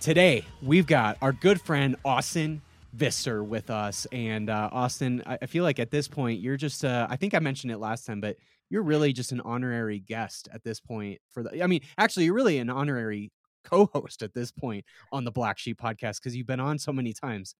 [0.00, 4.06] Today, we've got our good friend Austin Visser with us.
[4.12, 7.40] And uh, Austin, I, feel like at this point, you're just, uh, I think I
[7.40, 8.36] mentioned it last time, but
[8.70, 12.34] you're really just an honorary guest at this point for the, I mean, actually, you're
[12.34, 13.32] really an honorary
[13.64, 16.92] co host at this point on the Black Sheep podcast because you've been on so
[16.92, 17.56] many times.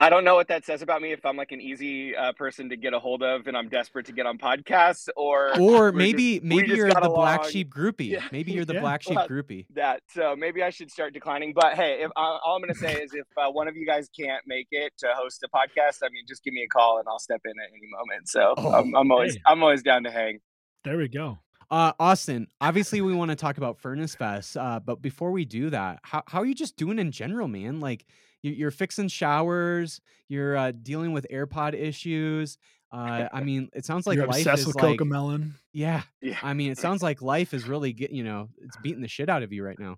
[0.00, 2.68] I don't know what that says about me if I'm like an easy uh, person
[2.70, 6.34] to get a hold of and I'm desperate to get on podcasts or or maybe
[6.34, 7.14] just, maybe you're the along.
[7.14, 8.10] black sheep groupie.
[8.10, 8.24] Yeah.
[8.32, 8.80] Maybe you're the Yeah.
[8.80, 9.66] black sheep Well, groupie.
[9.74, 11.52] That so maybe I should start declining.
[11.54, 13.86] But hey, if uh, all I'm going to say is if uh, one of you
[13.86, 16.98] guys can't make it to host a podcast, I mean, just give me a call
[16.98, 18.28] and I'll step in at any moment.
[18.28, 19.42] So Oh, I'm, I'm always hey.
[19.46, 20.40] I'm always down to hang.
[20.82, 21.38] There we go.
[21.70, 25.70] Uh, Austin, obviously we want to talk about Furnace Fest, uh, but before we do
[25.70, 27.78] that, how how are you just doing in general, man?
[27.80, 28.14] Like you-
[28.50, 32.58] you're fixing showers, you're uh, dealing with AirPod issues.
[32.92, 35.52] Uh, I mean, it sounds like You're life obsessed is with like, Cocomelon.
[35.72, 36.02] yeah.
[36.20, 36.38] Yeah.
[36.42, 39.28] I mean, it sounds like life is really get you know, it's beating the shit
[39.28, 39.96] out of you right now.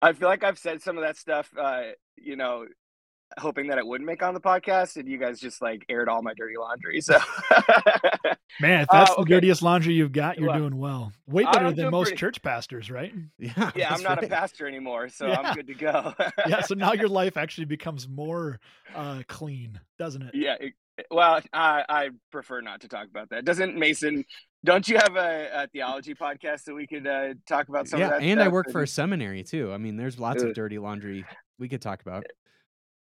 [0.00, 1.82] I feel like I've said some of that stuff, uh,
[2.16, 2.66] you know,
[3.38, 6.22] hoping that it wouldn't make on the podcast, and you guys just like aired all
[6.22, 7.00] my dirty laundry.
[7.00, 7.18] So
[8.60, 11.12] Man, if that's Uh, the dirtiest laundry you've got, you're Well, doing well.
[11.26, 13.12] Way better than most pretty- church pastors, right?
[13.38, 13.70] Yeah.
[13.76, 14.24] yeah, I'm not right.
[14.24, 15.40] a pastor anymore, so Yeah.
[15.40, 16.14] I'm good to go.
[16.48, 18.58] Yeah, so now your life actually becomes more
[18.94, 20.34] uh, clean, doesn't it?
[20.34, 20.56] Yeah.
[20.60, 20.74] it-
[21.12, 23.44] well, I, I prefer not to talk about that.
[23.44, 24.24] Doesn't Mason?
[24.64, 28.06] Don't you have a, a theology podcast that we could uh, talk about some yeah,
[28.06, 28.22] of that?
[28.22, 29.72] and I work for a seminary too.
[29.72, 31.24] I mean, there's lots of dirty laundry
[31.56, 32.24] we could talk about.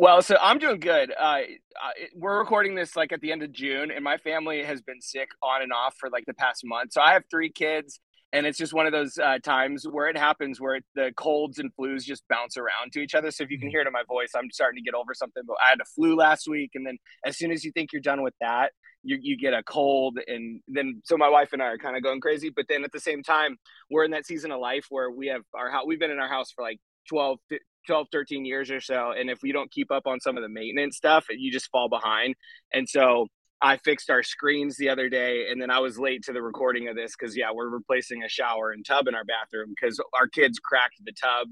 [0.01, 1.12] Well, so I'm doing good.
[1.12, 1.44] Uh,
[1.79, 5.00] I- we're recording this like at the end of June, and my family has been
[5.00, 6.94] sick on and off for like the past month.
[6.94, 8.00] So I have three kids,
[8.34, 11.59] and it's just one of those uh, times where it happens where it, the colds
[11.59, 13.29] and flus just bounce around to each other.
[13.29, 15.44] So if you can hear it in my voice, I'm starting to get over something.
[15.45, 18.01] But I had a flu last week, and then as soon as you think you're
[18.01, 18.72] done with that,
[19.03, 22.03] you, you get a cold and then so my wife and i are kind of
[22.03, 23.57] going crazy but then at the same time
[23.89, 26.28] we're in that season of life where we have our house we've been in our
[26.29, 26.78] house for like
[27.09, 30.38] 12 fi- 12 13 years or so and if we don't keep up on some
[30.38, 32.36] of the maintenance stuff you just fall behind
[32.74, 33.28] and so
[33.62, 36.88] i fixed our screens the other day and then i was late to the recording
[36.88, 40.28] of this because yeah we're replacing a shower and tub in our bathroom because our
[40.28, 41.47] kids cracked the tub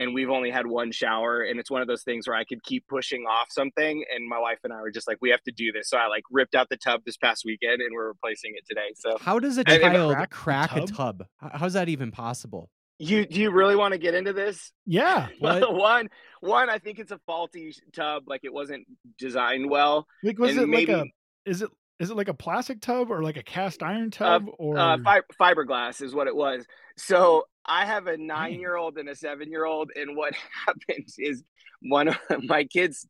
[0.00, 2.62] and we've only had one shower and it's one of those things where i could
[2.64, 5.52] keep pushing off something and my wife and i were just like we have to
[5.52, 8.52] do this so i like ripped out the tub this past weekend and we're replacing
[8.56, 10.96] it today so How does a And- and child crack crack, a tub?
[10.96, 11.26] tub?
[11.52, 12.70] How's that even possible?
[12.98, 15.28] You do you really want to get into this Yeah.
[15.40, 15.74] What?
[15.74, 16.08] one
[16.40, 18.86] one i think it's a faulty tub like it wasn't
[19.18, 21.04] designed well Like, was And it like maybe- a?
[21.50, 21.70] Is it?
[22.00, 24.76] Is it like a plastic tub or like a cast iron tub or?
[24.78, 26.64] uh, fi- fiberglass is what it was
[26.96, 30.34] so i have a nine year old and a seven year old and what
[30.66, 31.42] happens is
[31.82, 33.06] one of my kids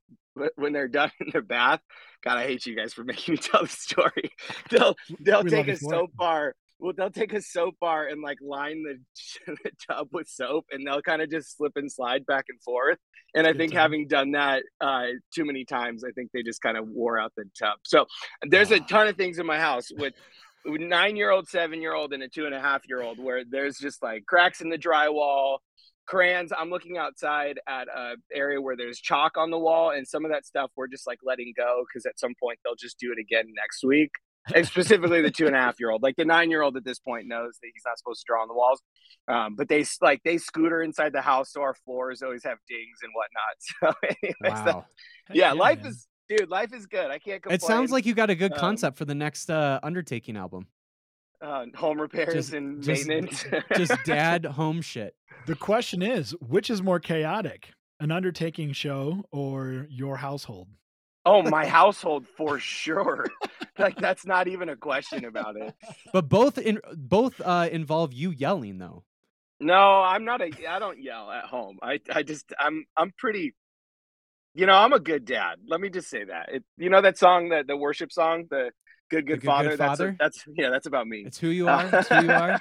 [0.57, 1.81] when they're done in their bath
[2.25, 4.31] god i hate you guys for making me tell the story
[4.71, 5.77] they'll they'll We take love you a
[6.81, 6.97] for it.
[6.97, 8.99] soap bar well they'll take a soap bar and like line the,
[9.65, 12.99] the tub with soap and they'll kind of just slip and slide back and forth
[13.35, 13.81] and i think time.
[13.81, 17.33] having done that uh too many times i think they just kind of wore out
[17.37, 18.07] the tub so
[18.49, 18.87] there's a Ah.
[18.89, 20.15] ton of things in my house with
[20.67, 23.43] nine year old, seven year old, and a two and a half year old where
[23.49, 25.59] there's just like cracks in the drywall,
[26.07, 26.53] crayons.
[26.59, 30.31] I'm looking outside at a area where there's chalk on the wall, and some of
[30.31, 33.19] that stuff we're just like letting go because at some point they'll just do it
[33.19, 34.11] again next week.
[34.55, 36.03] and specifically the two and a half year old.
[36.03, 38.43] Like the nine year old at this point knows that he's not supposed to draw
[38.43, 38.83] on the walls.
[39.29, 42.99] Um, but they like they scooter inside the house, so our floors always have dings
[43.03, 43.95] and whatnot.
[44.03, 44.87] So, anyways, that- Wow.
[45.33, 45.87] yeah, yeah, life man.
[45.93, 47.11] is dude, life is good.
[47.11, 47.55] I can't complain.
[47.57, 50.67] It sounds like you got a good Um, concept for the next uh, Undertaking album.
[51.43, 53.45] uh, home repairs Just- and just- maintenance.
[53.77, 55.15] Just dad home shit.
[55.47, 57.71] The question is, which is more chaotic,
[58.01, 60.69] an undertaking show or your household?
[61.25, 63.27] Oh, my household for sure.
[63.79, 65.75] like that's not even a question about it.
[66.13, 69.05] But both in both uh, involve you yelling though.
[69.61, 70.51] No, I'm not a.
[70.69, 71.79] I don't yell at home.
[71.83, 73.55] I I just I'm I'm pretty.
[74.57, 75.57] You know, I'm a good dad.
[75.67, 76.49] Let me just say that.
[76.53, 78.71] It, you know that song, the the worship song, the
[79.11, 79.77] good good, Good Good father.
[79.77, 80.17] that's Father?
[80.19, 81.25] that's yeah, that's about me.
[81.27, 81.89] It's who you are.
[81.93, 82.61] It's who you are.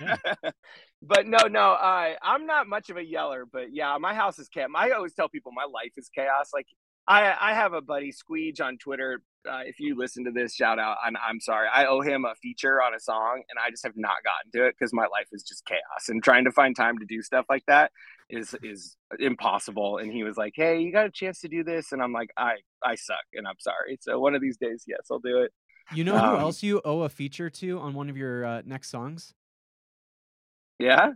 [1.02, 3.46] but no, no, I I'm not much of a yeller.
[3.52, 4.70] But yeah, my house is chaos.
[4.76, 6.52] I always tell people my life is chaos.
[6.54, 6.68] Like
[7.08, 9.22] I I have a buddy Squeege on Twitter.
[9.50, 10.98] Uh, if you listen to this, shout out.
[11.06, 11.68] I'm I'm sorry.
[11.74, 14.68] I owe him a feature on a song, and I just have not gotten to
[14.68, 16.08] it because my life is just chaos.
[16.08, 17.92] And trying to find time to do stuff like that
[18.30, 19.98] is is impossible.
[19.98, 22.30] And he was like, "Hey, you got a chance to do this?" And I'm like,
[22.38, 25.52] "I I suck, and I'm sorry." So one of these days, yes, I'll do it.
[25.94, 28.62] You know who Um, else you owe a feature to on one of your uh,
[28.66, 29.34] next songs?
[30.80, 31.14] Yeah.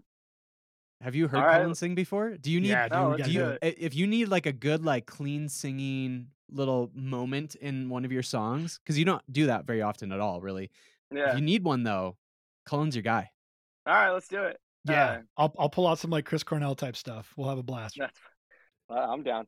[1.02, 1.62] Have you heard All right.
[1.62, 2.38] Cullen sing before?
[2.38, 2.70] Do you need?
[2.70, 3.76] yeah, dude, no, we let's gotta do do you, it.
[3.78, 8.24] if you need like a good like clean singing little moment in one of your
[8.24, 10.72] songs because you don't do that very often at all really
[11.12, 11.32] Yeah.
[11.32, 12.18] if you need one though
[12.66, 13.30] Cullen's your guy
[13.86, 14.58] All right, let's do it.
[14.86, 17.34] Yeah, Uh, I'll I'll pull out some like Chris Cornell type stuff.
[17.36, 17.98] We'll have a blast.
[18.00, 18.18] That's,
[18.90, 19.46] I'm down.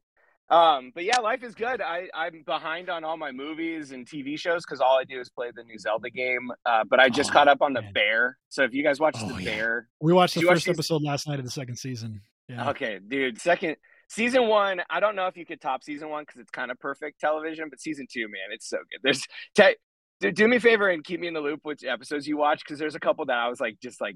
[0.49, 1.79] Um, but yeah, life is good.
[1.81, 5.29] I, I'm behind on all my movies and TV shows because all I do is
[5.29, 6.49] play the new Zelda game.
[6.65, 7.83] Uh, but I just Oh, caught up on the.
[7.93, 8.37] Bear.
[8.49, 9.55] So if you guys watched Oh, the yeah.
[9.55, 12.21] Bear, We watched the you watch first episode last night of the second season.
[12.47, 12.71] Yeah.
[12.71, 13.75] okay, dude, second
[14.07, 14.81] season one.
[14.89, 17.67] I don't know if you could top season one because it's kind of perfect television,
[17.69, 19.01] but season two, man, it's so good.
[19.03, 19.23] There's
[19.55, 19.75] te-
[20.19, 22.61] do, do me a favor and keep me in the loop which episodes you watch
[22.65, 24.15] because there's a couple that I was like just like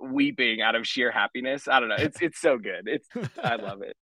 [0.00, 1.66] weeping out of sheer happiness.
[1.66, 1.96] I don't know.
[1.98, 2.86] It's it's so good.
[2.86, 3.08] It's
[3.42, 3.96] I love it.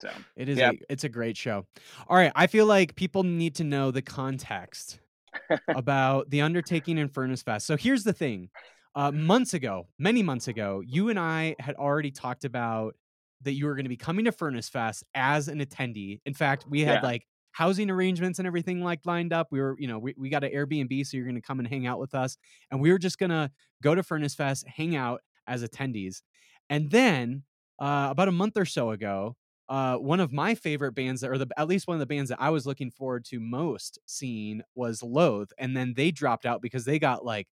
[0.00, 0.70] So it is Yeah.
[0.72, 1.66] a it's a great show.
[2.08, 5.00] All right I feel like people need to know the context
[5.74, 7.66] about the Undertaking and Furnace Fest.
[7.66, 8.50] So here's the thing.
[8.94, 12.96] Uh, months ago many months ago you and I had already talked about
[13.42, 16.20] that you were going to be coming to Furnace Fest as an attendee.
[16.24, 17.08] In fact we had Yeah.
[17.08, 19.48] like housing arrangements and everything like lined up.
[19.50, 21.68] We were you know we, we got an airbnb so you're going to come and
[21.68, 22.36] hang out with us
[22.70, 23.50] and we were just going to
[23.82, 26.22] go to furnace fest hang out as attendees.
[26.70, 27.42] And then
[27.78, 29.36] uh, about a month or so ago
[29.68, 32.30] uh, one of my favorite bands that, or the, at least one of the bands
[32.30, 36.62] that i was looking forward to most seeing was loathe and then they dropped out
[36.62, 37.48] because they got like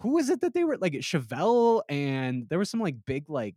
[0.00, 3.54] who was it that they were like chevelle and there was some like big like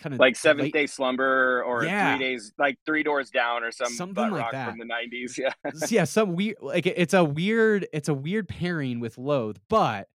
[0.00, 2.16] kind of like seventh day slumber or Yeah.
[2.16, 4.70] three days like three doors down or some Something like rock that.
[4.70, 5.52] from the 90s yeah
[5.90, 10.08] yeah, some weird like it's a weird it's a weird pairing with Loathe, but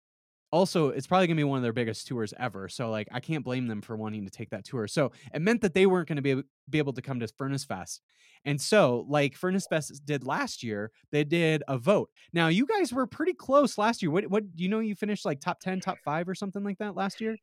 [0.52, 2.70] also it's probably gonna be one of their biggest tours ever.
[2.70, 4.88] So like I can't blame them for wanting to take that tour.
[4.88, 7.66] So it meant that they weren't gonna be able, be able to come to Furnace
[7.66, 8.02] Fest.
[8.46, 12.10] And so like Furnace Fest did last year, they did a vote.
[12.34, 14.12] Now you guys were pretty close last year.
[14.12, 16.78] What what do you know you finished like top 10, top 5 or something like
[16.78, 17.38] that last year?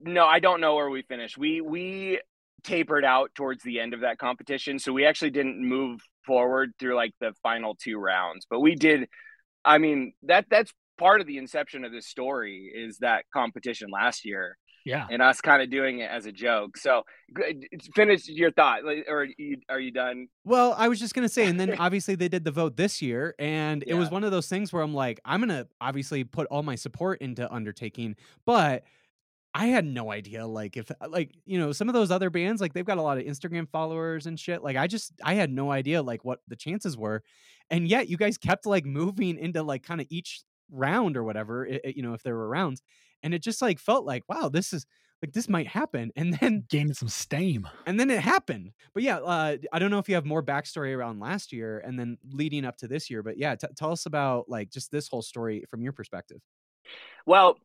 [0.00, 2.20] no i don't know where we finished we we
[2.62, 6.94] tapered out towards the end of that competition so we actually didn't move forward through
[6.94, 9.08] like the final two rounds but we did
[9.64, 14.24] i mean that that's part of the inception of this story is that competition last
[14.24, 15.06] year Yeah.
[15.10, 17.02] and us kind of doing it as a joke so
[17.94, 21.58] finish your thought or you, are you done Well, I was just gonna say, and
[21.58, 24.72] then obviously they did the vote this year, and it was one of those things
[24.72, 28.84] where I'm like, I'm gonna obviously put all my support into Undertaking, but
[29.56, 32.60] I had no idea, like if uh, like you know some of those other bands,
[32.60, 34.64] like they've got a lot of Instagram followers and shit.
[34.64, 37.22] Like I just I had no idea like what the chances were,
[37.70, 41.66] and yet you guys kept like moving into like kind of each round or whatever,
[41.70, 42.82] i- i- you know, if there were rounds,
[43.22, 44.86] and it just like felt like wow, this is
[45.22, 47.66] like this might happen, and then Gaining some steam.
[47.86, 48.72] and then it happened.
[48.92, 51.98] But yeah, uh, I don't know if you have more backstory around last year and
[51.98, 53.22] then leading up to this year.
[53.22, 56.40] But yeah, t- tell us about like just this whole story from your perspective.
[57.24, 57.58] Well,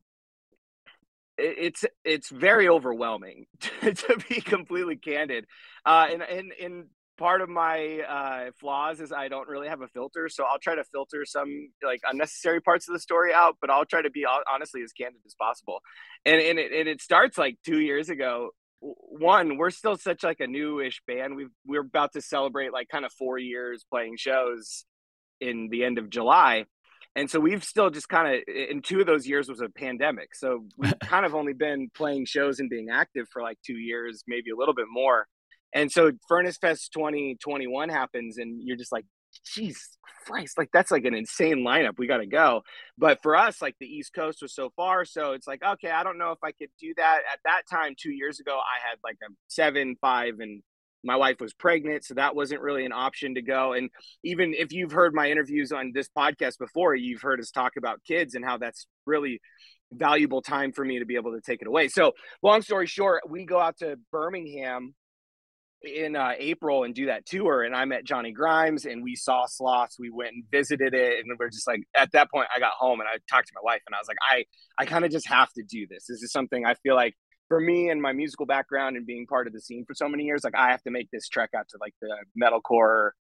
[1.38, 3.48] it's it's very overwhelming
[3.82, 5.46] to be completely candid.
[5.86, 6.86] Uh, and and and
[7.20, 10.76] part of my uh, flaws is I don't really have a filter, so I'll try
[10.76, 14.26] to filter some like unnecessary parts of the story out, but I'll try to be
[14.52, 15.82] honestly as candid as possible.
[16.26, 18.52] And and it, and it starts like two years ago.
[18.82, 21.36] One, we're still such like a newish band.
[21.36, 24.86] We've we're about to celebrate like kind of four years playing shows
[25.42, 26.66] in the end of July
[27.16, 30.36] and so we've still just kind of in two of those years was a pandemic
[30.36, 34.24] so we've kind of only been playing shows and being active for like two years
[34.28, 35.26] maybe a little bit more
[35.74, 39.06] and so furnace fest 2021 happens and you're just like
[39.54, 41.98] geez Christ, like that's like an insane lineup.
[41.98, 42.62] We got to go.
[42.98, 45.06] But for us, like the East Coast was so far.
[45.06, 47.22] So it's like, okay, I don't know if I could do that.
[47.32, 50.62] At that time, two years ago, I had like a seven, five, and
[51.04, 52.06] my wife was pregnant.
[52.06, 53.74] So that wasn't really an option to go.
[53.74, 53.90] And
[54.24, 58.04] even if you've heard my interviews on this podcast before, you've heard us talk about
[58.06, 59.42] kids and how that's really
[59.92, 61.88] valuable time for me to be able to take it away.
[61.88, 62.12] So
[62.44, 64.94] long story short, we go out to Birmingham
[65.82, 67.64] in uh, April and do that tour.
[67.64, 69.92] And I met Johnny Grimes and we saw Sloss.
[69.98, 71.20] We went and visited it.
[71.26, 73.62] And we're just like, at that point, I got home and I talked to my
[73.64, 74.46] wife and I was like, I,
[74.78, 76.06] I kind of just have to do this.
[76.08, 77.16] This is something I feel like
[77.48, 80.24] for me and my musical background and being part of the scene for so many
[80.26, 83.12] years, like I have to make this trek out to like the metalcore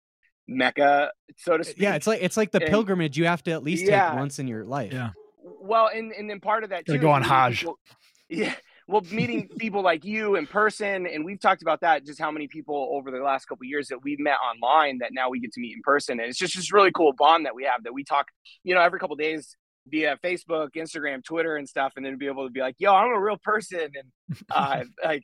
[0.47, 1.77] mecca, so to speak.
[1.81, 4.11] Yeah, it's like it's like the And- pilgrimage you have to at least Yeah.
[4.11, 4.93] take once in your life.
[4.93, 5.11] Yeah.
[5.43, 7.61] Well, and and then part of that Gotta too go on Hajj.
[7.61, 7.79] people-
[8.29, 8.55] yeah.
[8.89, 12.07] Well, meeting people like you in person, and we've talked about that.
[12.07, 15.11] Just how many people over the last couple of years that we've met online that
[15.13, 17.55] now we get to meet in person, and it's just this really cool bond that
[17.55, 17.85] we have.
[17.85, 18.29] That we talk,
[18.65, 19.55] you know, every couple of days
[19.89, 23.15] via Facebook, Instagram, Twitter, and stuff, and then be able to be like, "Yo, I'm
[23.15, 25.23] a real person," and uh, like.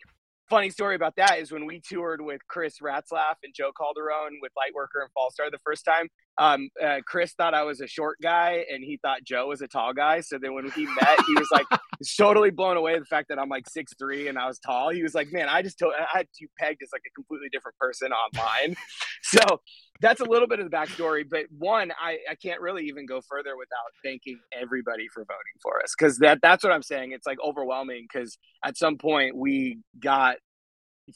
[0.50, 4.52] Funny story about that is when we toured with Chris Ratzlaff and Joe Calderon with
[4.52, 8.64] Lightworker and Fallstar the first time, um, uh, Chris thought I was a short guy
[8.70, 10.20] and he thought Joe was a tall guy.
[10.20, 11.66] So then when he met, he was like
[12.18, 14.90] totally blown away the fact that I'm like six three and I was tall.
[14.90, 17.48] He was like, man, I just told I had you pegged as like a completely
[17.50, 18.76] different person online.
[19.22, 19.60] so
[20.00, 21.24] that's a little bit of the backstory.
[21.28, 25.80] But one, I, I can't really even go further without thanking everybody for voting for
[25.82, 27.12] us because that that's what I'm saying.
[27.12, 30.36] It's like overwhelming because at some point we got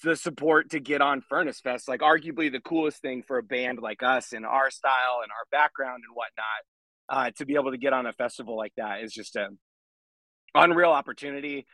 [0.03, 3.79] the support to get on Furnace Fest, like arguably the coolest thing for a band
[3.81, 6.47] like us in our style and our background and whatnot.
[7.11, 9.49] Uh, to be able to get on a festival like that is just a
[10.55, 11.67] unreal opportunity.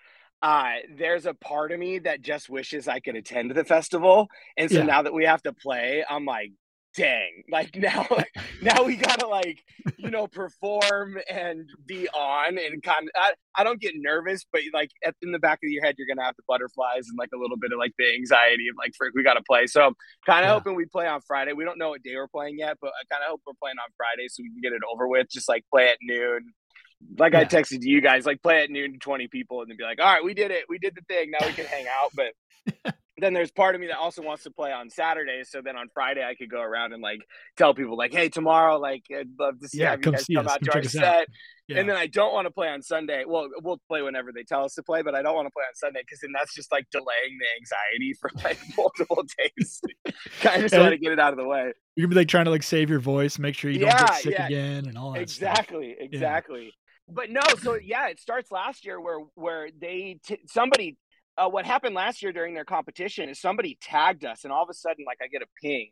[0.42, 4.70] Uh, there's a part of me that just wishes I could attend the festival, and
[4.70, 4.84] so Yeah.
[4.84, 6.52] now that we have to play, I'm like,
[6.96, 8.06] dang, like now,
[8.62, 9.62] now we gotta like,
[9.98, 13.10] you know, perform and be on and kind of.
[13.16, 16.06] I, I don't get nervous, but like at, in the back of your head, you're
[16.06, 18.92] gonna have the butterflies and like a little bit of like the anxiety of like,
[18.96, 19.66] frick, we gotta play.
[19.66, 19.92] So
[20.26, 20.54] kind of Yeah.
[20.54, 21.52] hoping we play on Friday.
[21.52, 23.76] We don't know what day we're playing yet, but I kind of hope we're playing
[23.78, 25.28] on Friday so we can get it over with.
[25.30, 26.52] Just like play at noon.
[27.18, 27.48] Like I Yeah.
[27.48, 30.12] texted you guys, like play at noon to 20 people and then be like, all
[30.12, 30.64] right, we did it.
[30.68, 31.30] We did the thing.
[31.30, 32.12] Now we can hang out.
[32.14, 35.42] But then there's part of me that also wants to play on Saturday.
[35.44, 37.20] So then on Friday, I could go around and like
[37.56, 40.46] tell people, like, hey, tomorrow, like, I'd love to see Yeah, have you guys come
[40.46, 40.52] us.
[40.52, 41.02] out Come to our check us out.
[41.02, 41.28] set.
[41.68, 41.78] Yeah.
[41.78, 43.24] And then I don't want to play on Sunday.
[43.26, 45.62] Well, we'll play whenever they tell us to play, but I don't want to play
[45.62, 49.80] on Sunday because then that's just like delaying the anxiety for like multiple days.
[50.44, 51.72] I just want to get it out of the way.
[51.96, 54.14] You're gonna be like trying to like save your voice, make sure you don't get
[54.16, 54.46] sick yeah.
[54.46, 55.30] again, and all that.
[55.30, 55.48] stuff.
[55.50, 56.72] exactly exactly
[57.08, 60.96] but no so yeah it starts last year where where they t- somebody
[61.36, 64.68] uh, what happened last year during their competition is somebody tagged us and all of
[64.70, 65.90] a sudden like i get a ping.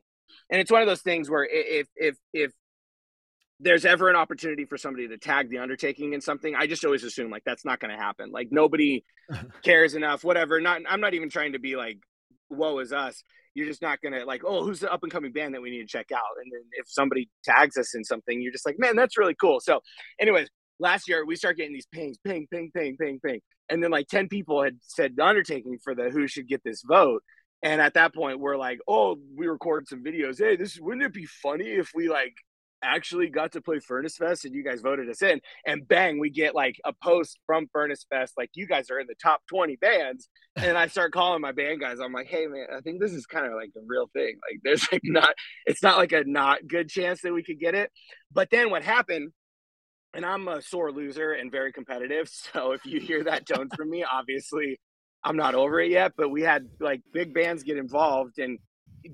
[0.50, 2.52] And it's one of those things where if if if
[3.60, 7.04] there's ever an opportunity for somebody to tag the undertaking in something i just always
[7.04, 8.30] assume like that's not going to happen.
[8.30, 9.04] Like nobody
[9.62, 10.60] cares enough whatever.
[10.60, 11.98] Not i'm not even trying to be like
[12.48, 13.22] woe is us.
[13.54, 15.82] You're just not gonna like oh who's the up and coming band that we need
[15.82, 16.22] to check out?
[16.42, 19.60] And then if somebody tags us in something you're just like man that's really cool.
[19.60, 19.80] So
[20.20, 20.48] anyways
[20.82, 24.08] last year we start getting these pings ping ping ping ping ping and then like
[24.08, 27.22] 10 people had said the undertaking for the who should get this vote
[27.62, 31.14] and at that point we're like oh we recorded some videos hey this wouldn't it
[31.14, 32.34] be funny if we like
[32.82, 35.40] actually got to play Furnace Fest and you guys voted us in.
[35.66, 39.06] And bang, we get like a post from Furnace Fest, like you guys are in
[39.06, 40.28] the top 20 bands.
[40.56, 41.98] And I start calling my band guys.
[42.00, 44.36] I'm like, hey man, I think this is kind of like a real thing.
[44.50, 45.34] Like there's like not,
[45.64, 47.90] it's not like a not good chance that we could get it.
[48.32, 49.32] But then what happened,
[50.14, 52.30] and I'm a sore loser and very competitive.
[52.52, 54.78] So if you hear that tone from me, obviously
[55.24, 56.12] I'm not over it yet.
[56.16, 58.58] But we had like big bands get involved and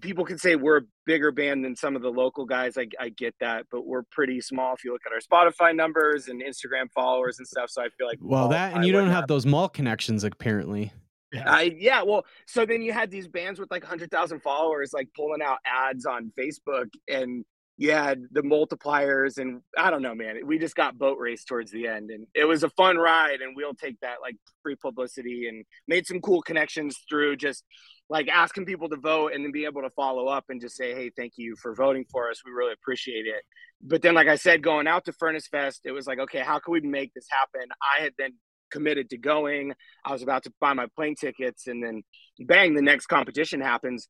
[0.03, 2.77] people can say we're a bigger band than some of the local guys.
[2.77, 6.29] I, I get that, but we're pretty small if you look at our Spotify numbers
[6.29, 7.71] and Instagram followers and stuff.
[7.71, 9.69] So I feel like Well, all- that and I you don't wouldn't have those mall
[9.69, 10.93] connections apparently.
[11.33, 11.45] Yeah.
[11.51, 15.09] I yeah, well, so then you had these bands with like hundred thousand followers, like
[15.15, 17.45] pulling out ads on Facebook, and
[17.87, 20.41] had the multipliers, and I don't know, man.
[20.45, 23.55] We just got boat race towards the end, and it was a fun ride, and
[23.55, 27.63] we'll take that like free publicity, and made some cool connections through just
[28.11, 30.95] like asking people to vote, and then be able to follow up and just say,
[30.95, 32.43] hey, thank you for voting for us.
[32.45, 33.43] We really appreciate it.
[33.81, 36.59] But then, like I said, going out to Furnace Fest, it was like, okay, how
[36.59, 37.69] can we make this happen?
[37.81, 38.33] I had been
[38.71, 39.73] committed to going.
[40.05, 42.03] I was about to buy my plane tickets, and then
[42.41, 44.09] bang, the next competition happens.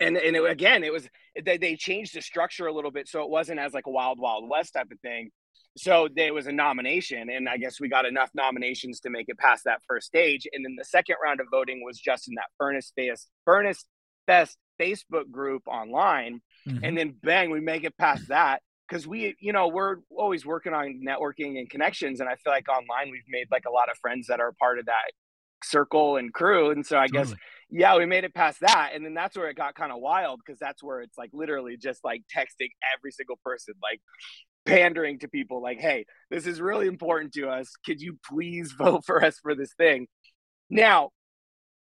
[0.00, 1.08] And and it, again, it was
[1.44, 4.18] they, they changed the structure a little bit, so it wasn't as like a wild
[4.18, 5.30] wild west type of thing.
[5.76, 9.38] So there was a nomination, and I guess we got enough nominations to make it
[9.38, 10.46] past that first stage.
[10.52, 13.84] And then the second round of voting was just in that furnace fest, furnace
[14.26, 16.80] fest Facebook group online, Mhm.
[16.82, 20.72] and then bang, we make it past that because we, you know, we're always working
[20.72, 23.98] on networking and connections, and I feel like online we've made like a lot of
[23.98, 25.10] friends that are part of that
[25.64, 27.34] circle and crew, and so I guess
[27.70, 30.40] yeah, we made it past that, and then that's where it got kind of wild
[30.44, 34.00] because that's where it's like literally just like texting every single person, like
[34.64, 37.72] pandering to people, like, "Hey, this is really important to us.
[37.84, 40.06] Could you please vote for us for this thing?"
[40.70, 41.10] Now,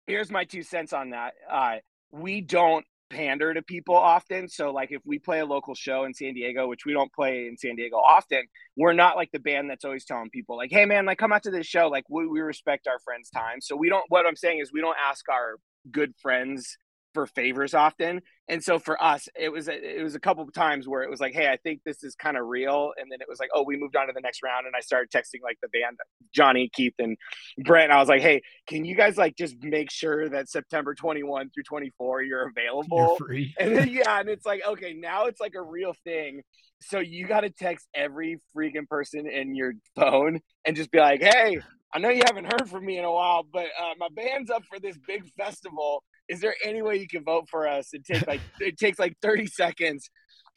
[0.06, 1.34] here's my two cents on that.
[1.50, 1.76] Uh,
[2.10, 4.48] we don't pander to people often.
[4.48, 7.46] So, like, if we play a local show in San Diego, which we don't play
[7.46, 8.42] in San Diego often,
[8.76, 11.42] we're not like the band that's always telling people, like, hey, man, like, come out
[11.44, 11.88] to this show.
[11.88, 13.60] Like, we, we respect our friends' time.
[13.60, 15.56] So, we don't, what I'm saying is, we don't ask our
[15.90, 16.76] good friends
[17.18, 18.22] for favors often.
[18.48, 21.10] And so for us, it was a, it was a couple of times where it
[21.10, 22.92] was like, hey, I think this is kind of real.
[22.96, 24.80] And then it was like, oh, we moved on to the next round, and I
[24.80, 25.96] started texting like the band,
[26.32, 27.16] Johnny, Keith, and
[27.58, 27.87] Brent.
[27.87, 31.50] And I was like, hey, can you guys like just make sure that September 21
[31.50, 33.16] through 24 you're available?
[33.18, 33.54] You're free.
[33.58, 36.42] And then yeah, and it's like, okay, now it's like a real thing.
[36.82, 41.20] So you got to text every freaking person in your phone and just be like,
[41.20, 41.58] hey,
[41.92, 44.62] I know you haven't heard from me in a while, but uh, my band's up
[44.66, 46.04] for this big festival.
[46.28, 47.88] Is there any way you can vote for us?
[47.92, 50.11] It takes like it takes like 30 seconds.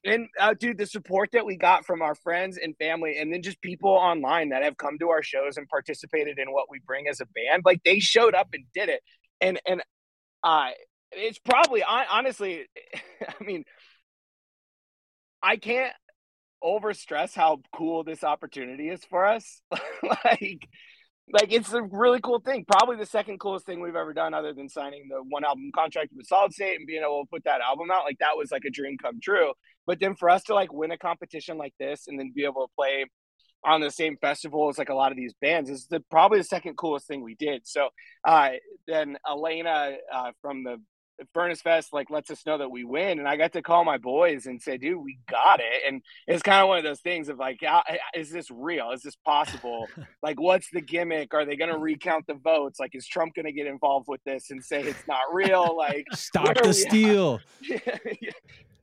[0.04, 3.44] And uh, dude, the support that we got from our friends and family, and then
[3.44, 7.08] just people online that have come to our shows and participated in what we bring
[7.08, 9.02] as a band, like they showed up and did it.
[9.40, 9.84] And and
[10.44, 10.70] uh,
[11.12, 12.66] it's probably hon- honestly,
[13.28, 13.64] I mean,
[15.44, 15.94] I can't
[16.62, 19.62] over stress how cool this opportunity is for us.
[20.26, 20.68] like,
[21.34, 22.66] like it's a really cool thing.
[22.66, 26.12] Probably the second coolest thing we've ever done, other than signing the one album contract
[26.16, 28.04] with Solid State and being able to put that album out.
[28.06, 29.54] Like that was like a dream come true.
[29.86, 32.68] But then for us to like win a competition like this and then be able
[32.68, 33.06] to play
[33.64, 36.44] on the same festival as like a lot of these bands is the probably the
[36.44, 37.68] second coolest thing we did.
[37.68, 37.90] So
[38.26, 38.52] uh,
[38.88, 40.82] then Elena uh, from the
[41.34, 43.98] Furnace Fest like lets us know that we win, and I got to call my
[43.98, 47.30] boys and say, "Dude, we got it." And it's kind of one of those things
[47.30, 47.84] of like, "Ah,
[48.16, 48.92] is this real?
[48.92, 49.88] Is this possible?
[50.24, 51.34] like, what's the gimmick?
[51.34, 52.80] Are they going to recount the votes?
[52.80, 55.76] Like, is Trump going to get involved with this and say it's not real?
[55.78, 57.40] Like, Stop where are the we steal.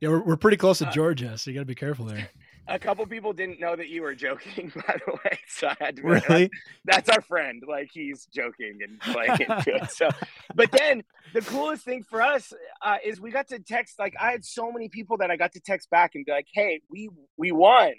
[0.00, 2.28] Yeah, we're, we're pretty close to Uh, Georgia, so you got to be careful there.
[2.66, 5.38] A couple people didn't know that you were joking, by the way.
[5.48, 6.50] So I had to be like, Really?
[6.84, 7.62] that's our friend.
[7.66, 9.90] Like he's joking and playing into it.
[9.90, 10.08] So,
[10.54, 11.02] but then
[11.34, 13.98] the coolest thing for us uh, is we got to text.
[13.98, 16.46] Like I had so many people that I got to text back and be like,
[16.52, 17.92] "Hey, we we won,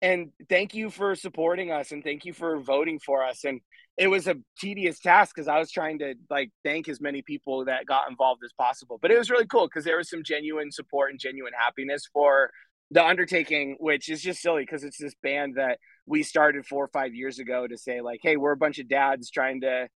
[0.00, 3.60] and thank you for supporting us, and thank you for voting for us." And
[3.98, 7.66] it was a tedious task because I was trying to like thank as many people
[7.66, 8.98] that got involved as possible.
[9.00, 12.50] But it was really cool because there was some genuine support and genuine happiness for
[12.92, 16.88] the undertaking which is just silly because it's this band that we started four or
[16.88, 19.88] five years ago to say like hey we're a bunch of dads trying to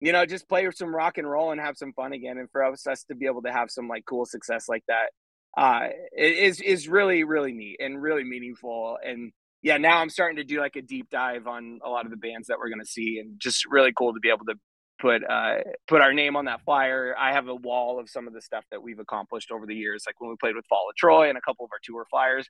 [0.00, 2.38] you know just play some rock and roll and have some fun again.
[2.38, 5.10] And for us, us to be able to have some like cool success like that
[5.56, 8.98] uh is is really really neat and really meaningful.
[9.04, 12.10] And yeah now i'm starting to do like a deep dive on a lot of
[12.10, 14.54] the bands that we're going to see and just really cool to be able to
[15.00, 15.56] put uh
[15.88, 17.14] put our name on that flyer.
[17.18, 20.04] I have a wall of some of the stuff that we've accomplished over the years
[20.06, 22.48] like when we played with fall of troy and a couple of our tour flyers.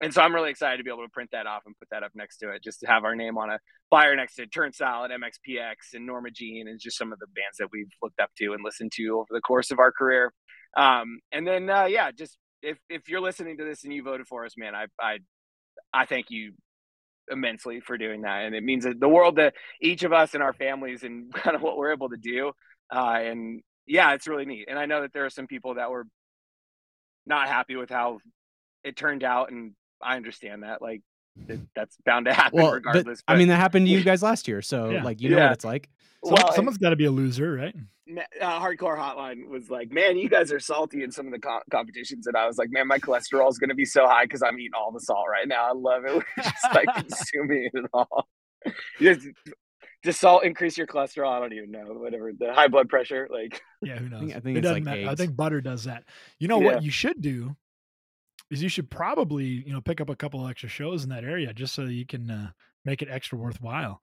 [0.00, 2.02] And so i'm really excited to be able to print that off and put that
[2.02, 3.58] up next to it just to have our name on a
[3.90, 7.58] flyer next to turnstile and mxpx and norma jean and just some of the bands
[7.58, 10.32] that we've looked up to and listened to over the course of our career.
[10.76, 14.26] Um and then uh yeah just if if you're listening to this and you voted
[14.26, 15.18] for us man i i
[15.92, 16.52] i thank you
[17.30, 18.44] immensely for doing that.
[18.44, 21.62] And it means the world to each of us and our families and kind of
[21.62, 22.52] what we're able to do
[22.92, 24.66] uh and yeah it's really neat.
[24.68, 26.06] And i know that there are some people that were
[27.26, 28.18] not happy with how
[28.82, 30.82] it turned out and i understand that.
[30.82, 31.02] Like
[31.48, 34.22] it, that's bound to happen Well, but, regardless I mean, that happened to you guys
[34.22, 35.02] last year, so Yeah.
[35.02, 35.44] like you know Yeah.
[35.44, 35.88] what it's like.
[36.24, 37.74] Some, well, someone's got to be a loser, right?
[38.40, 41.62] Uh, hardcore hotline was like man you guys are salty in some of the co-
[41.70, 44.42] competitions and i was like man my cholesterol is going to be so high because
[44.42, 47.84] i'm eating all the salt right now i love it We're just like consuming it
[47.94, 48.28] all
[49.00, 49.26] just,
[50.02, 53.62] does salt increase your cholesterol i don't even know whatever the high blood pressure like
[53.80, 54.20] Yeah, who knows?
[54.20, 55.08] think- I think it it's doesn't like matter.
[55.10, 56.04] I think butter does that.
[56.38, 56.66] You know Yeah.
[56.74, 57.56] what you should do
[58.50, 61.52] is you should probably you know pick up a couple extra shows in that area
[61.52, 62.50] just so you can uh,
[62.84, 64.00] make it extra worthwhile,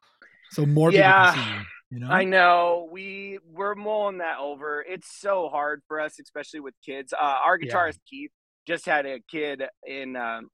[0.51, 1.12] so more Yeah.
[1.12, 1.65] people can see you.
[1.91, 4.82] You know, I know we we're mulling that over.
[4.88, 7.13] It's so hard for us, especially with kids.
[7.13, 7.73] Uh, our Yeah.
[7.73, 8.32] guitarist Keith
[8.65, 10.49] just had a kid in um,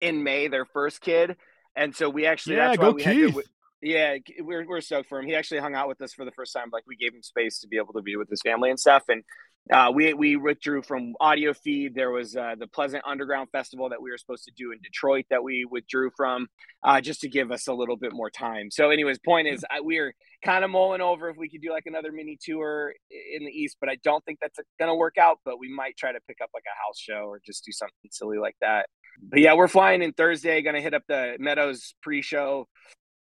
[0.00, 1.36] in May, their first kid,
[1.76, 3.34] and so we actually yeah, that's why go had Keith.
[3.34, 3.42] to,
[3.82, 5.26] yeah, we're we're stoked for him.
[5.26, 6.70] He actually hung out with us for the first time.
[6.72, 9.04] Like we gave him space to be able to be with his family and stuff.
[9.08, 9.22] And
[9.70, 11.94] uh, we we withdrew from Audiofeed.
[11.94, 15.26] There was uh, the Pleasant Underground Festival that we were supposed to do in Detroit
[15.30, 16.48] that we withdrew from,
[16.82, 18.70] uh, just to give us a little bit more time.
[18.72, 20.12] So, anyways, point is, I, we are
[20.44, 23.76] kind of mulling over if we could do like another mini tour in the East,
[23.80, 25.38] but I don't think that's going to work out.
[25.44, 28.10] But we might try to pick up like a house show or just do something
[28.10, 28.86] silly like that.
[29.22, 30.60] But yeah, we're flying in Thursday.
[30.62, 32.66] Going to hit up the Meadows pre-show,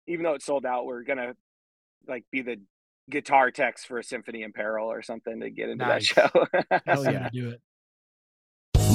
[0.06, 0.84] even though it's sold out.
[0.86, 1.34] We're gonna
[2.06, 2.60] like be the
[3.10, 6.12] guitar techs for a symphony in peril or something to get into Nice.
[6.14, 6.80] that show.
[6.86, 7.28] Hell yeah.
[7.32, 7.60] Do it.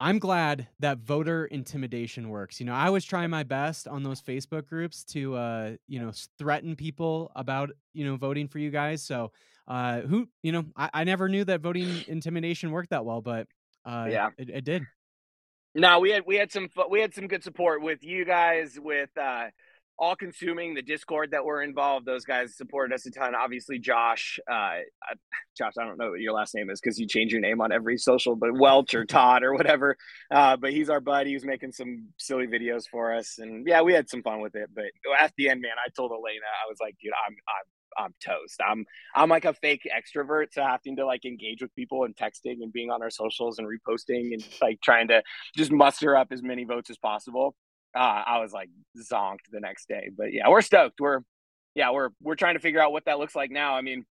[0.00, 2.60] I'm glad that voter intimidation works.
[2.60, 6.12] You know, I was trying my best on those Facebook groups to, uh, you know,
[6.38, 9.02] threaten people about, you know, voting for you guys.
[9.02, 9.32] So,
[9.66, 13.48] uh, who, you know, I, I never knew that voting intimidation worked that well, but,
[13.84, 14.30] uh, Yeah.
[14.38, 14.84] it, it did.
[15.74, 19.10] No, we had we had some we had some good support with you guys with
[19.16, 19.46] uh
[19.98, 22.06] all consuming the Discord that were involved.
[22.06, 23.34] Those guys supported us a ton.
[23.34, 24.84] Obviously, Josh, uh, I-
[25.56, 27.72] Josh, I don't know what your last name is because you change your name on
[27.72, 29.96] every social, but Welch or Todd or whatever.
[30.30, 31.30] Uh, but he's our buddy.
[31.30, 34.54] He was making some silly videos for us, and yeah, we had some fun with
[34.54, 34.70] it.
[34.74, 34.84] But
[35.20, 38.60] at the end, man, I told Elena, I was like, dude, I'm I'm I'm toast.
[38.64, 38.84] I'm
[39.16, 42.72] I'm like a fake extrovert, so having to like engage with people and texting and
[42.72, 45.22] being on our socials and reposting and like trying to
[45.56, 47.56] just muster up as many votes as possible.
[47.98, 50.10] Uh, I was like zonked the next day.
[50.16, 51.00] But yeah, we're stoked.
[51.00, 51.20] We're
[51.74, 53.74] yeah, we're we're trying to figure out what that looks like now.
[53.74, 54.04] I mean,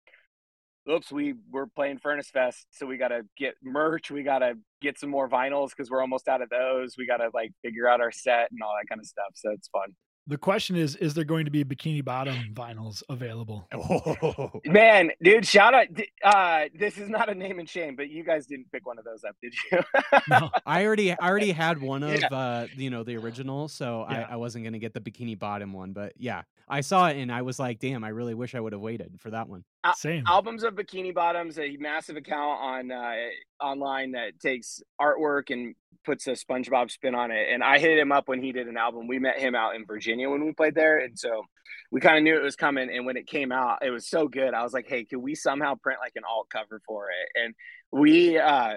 [0.90, 4.10] oops, we we're playing Furnace Fest, so we got to get merch.
[4.10, 6.96] We got to get some more vinyls because we're almost out of those.
[6.98, 9.32] We got to like figure out our set and all that kind of stuff.
[9.34, 9.94] So it's fun.
[10.28, 13.68] The question is: Is there going to be bikini bottom vinyls available?
[13.74, 15.86] Oh, Man, dude, shout out.
[16.24, 19.04] Uh, this is not a name and shame, but you guys didn't pick one of
[19.04, 19.78] those up, did you?
[20.28, 20.50] No.
[20.66, 22.26] I already, I already had one of, Yeah.
[22.28, 24.26] uh, you know, the original, so Yeah.
[24.28, 27.30] I, I wasn't gonna get the bikini bottom one, but yeah, I saw it and
[27.30, 29.64] I was like, damn, I really wish I would have waited for that one.
[29.92, 30.24] Same.
[30.26, 33.14] Albums of Bikini Bottoms, a massive account on uh,
[33.60, 37.48] online that takes artwork and puts a SpongeBob spin on it.
[37.50, 39.08] And I hit him up when he did an album.
[39.08, 41.42] We met him out in Virginia when we played there, and so
[41.90, 42.88] we kind of knew it was coming.
[42.90, 44.54] And when it came out, it was so good.
[44.54, 47.54] I was like, "Hey, can we somehow print like an alt cover for it?" And
[47.92, 48.76] we uh,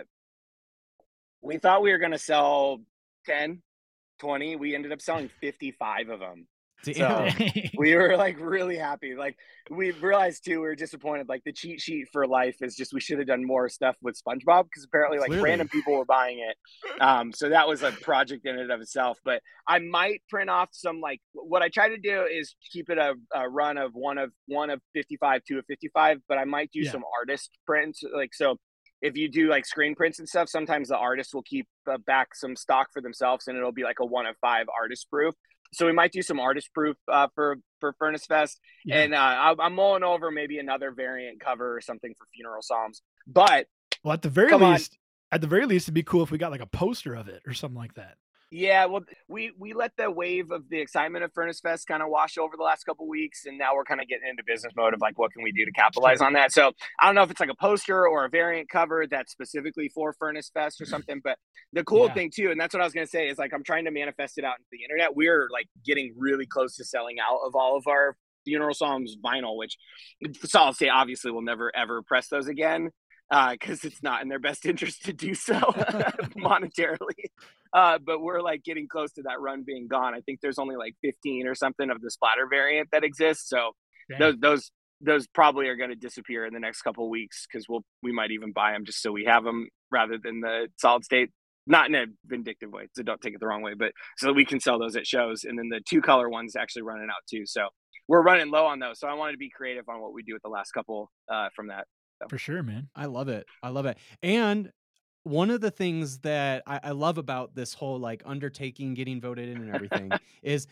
[1.42, 2.82] we thought we were gonna sell
[3.26, 3.62] 10,
[4.20, 4.56] 20.
[4.58, 6.48] We ended up selling fifty five of them.
[6.94, 7.34] Damn.
[7.78, 9.14] we were like really happy.
[9.16, 9.38] Like
[9.70, 11.28] we realized too, we were disappointed.
[11.28, 14.18] Like the cheat sheet for life is just we should have done more stuff with
[14.22, 15.44] SpongeBob because apparently like Clearly.
[15.50, 17.02] random people were buying it.
[17.02, 19.20] Um, so that was a project in and of itself.
[19.26, 22.98] But I might print off some like what I try to do is keep it
[22.98, 26.20] a, a run of one of one of fifty five, two of fifty five.
[26.30, 26.92] But I might do Yeah.
[26.92, 28.58] some artist prints like so.
[29.02, 32.36] If you do like screen prints and stuff, sometimes the artist will keep uh, back
[32.36, 35.34] some stock for themselves, and it'll be like a one of five artist proof.
[35.74, 39.02] So we might do some artist proof uh, for for Furnace Fest, Yeah.
[39.02, 43.02] and uh, I- I'm mulling over maybe another variant cover or something for Funeral Psalms.
[43.28, 43.68] But
[44.04, 44.74] well, at the very Come on.
[44.74, 44.98] least,
[45.32, 47.42] at the very least, it'd be cool if we got like a poster of it
[47.48, 48.16] or something like that.
[48.52, 52.10] Yeah, well, we we let the wave of the excitement of Furnace Fest kind of
[52.10, 54.94] wash over the last couple weeks, and now we're kind of getting into business mode
[54.94, 56.52] of like what can we do to capitalize on that.
[56.52, 59.90] So I don't know if it's like a poster or a variant cover that's specifically
[59.90, 61.22] for Furnace Fest or something.
[61.24, 61.38] But
[61.74, 62.14] the cool Yeah.
[62.14, 64.38] thing too, and that's what I was gonna say is like I'm trying to manifest
[64.40, 65.16] it out into the internet.
[65.16, 69.58] We're like getting really close to selling out of all of our funeral psalms vinyl,
[69.58, 69.78] which
[70.46, 72.90] Solid State obviously we'll never ever press those again
[73.30, 75.54] because uh, it's not in their best interest to do so
[76.40, 77.30] monetarily.
[77.74, 80.14] Uh, but we're like getting close to that run being gone.
[80.14, 83.48] I think there's only like 15 or something of the splatter variant that exists.
[83.50, 83.72] So
[84.18, 87.68] those those those probably are going to disappear in the next couple of weeks because
[87.70, 91.04] we'll we might even buy them just so we have them rather than the solid
[91.04, 91.30] state.
[91.68, 94.44] Not in a vindictive way, so don't take it the wrong way, but so we
[94.44, 95.44] can sell those at shows.
[95.44, 97.44] And then the two color ones actually running out too.
[97.46, 97.68] So
[98.08, 99.00] we're running low on those.
[99.00, 101.50] So I wanted to be creative on what we do with the last couple uh,
[101.56, 101.86] from that.
[102.20, 102.28] So.
[102.28, 102.90] For sure, man.
[102.96, 103.46] I love it.
[103.62, 103.98] I love it.
[104.24, 104.72] And
[105.24, 109.50] one of the things that I, I, love about this whole like undertaking getting voted
[109.50, 110.12] in and everything
[110.44, 110.68] is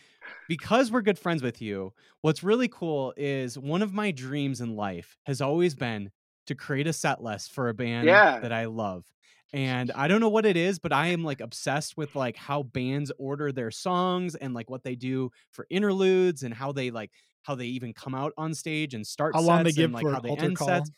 [0.48, 4.76] because we're good friends with you what's really cool is one of my dreams in
[4.76, 6.12] life has always been
[6.48, 8.40] to create a set list for a band yeah.
[8.40, 9.06] that i love
[9.54, 12.64] and i don't know what it is but i am like obsessed with like how
[12.64, 17.12] bands order their songs and like what they do for interludes and how they like
[17.44, 20.04] how they even come out on stage and start how long they give and, like
[20.04, 20.68] for how they end call.
[20.68, 20.90] sets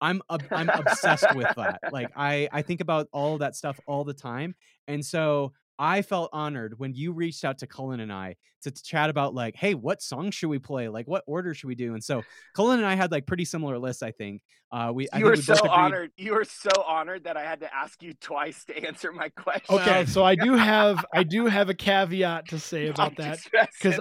[0.00, 1.80] I'm I'm obsessed with that.
[1.92, 4.54] Like I I think about all that stuff all the time,
[4.86, 8.82] and so I felt honored when you reached out to Cullen and I to, to
[8.82, 10.88] chat about like, hey, what song should we play?
[10.88, 11.94] Like, what order should we do?
[11.94, 12.22] And so
[12.54, 14.02] Cullen and I had like pretty similar lists.
[14.02, 14.42] I think.
[14.72, 16.10] Uh, we you were so honored.
[16.16, 19.76] You were so honored that I had to ask you twice to answer my question.
[19.76, 23.38] Okay, so I do have I do have a caveat to say about that
[23.80, 24.00] because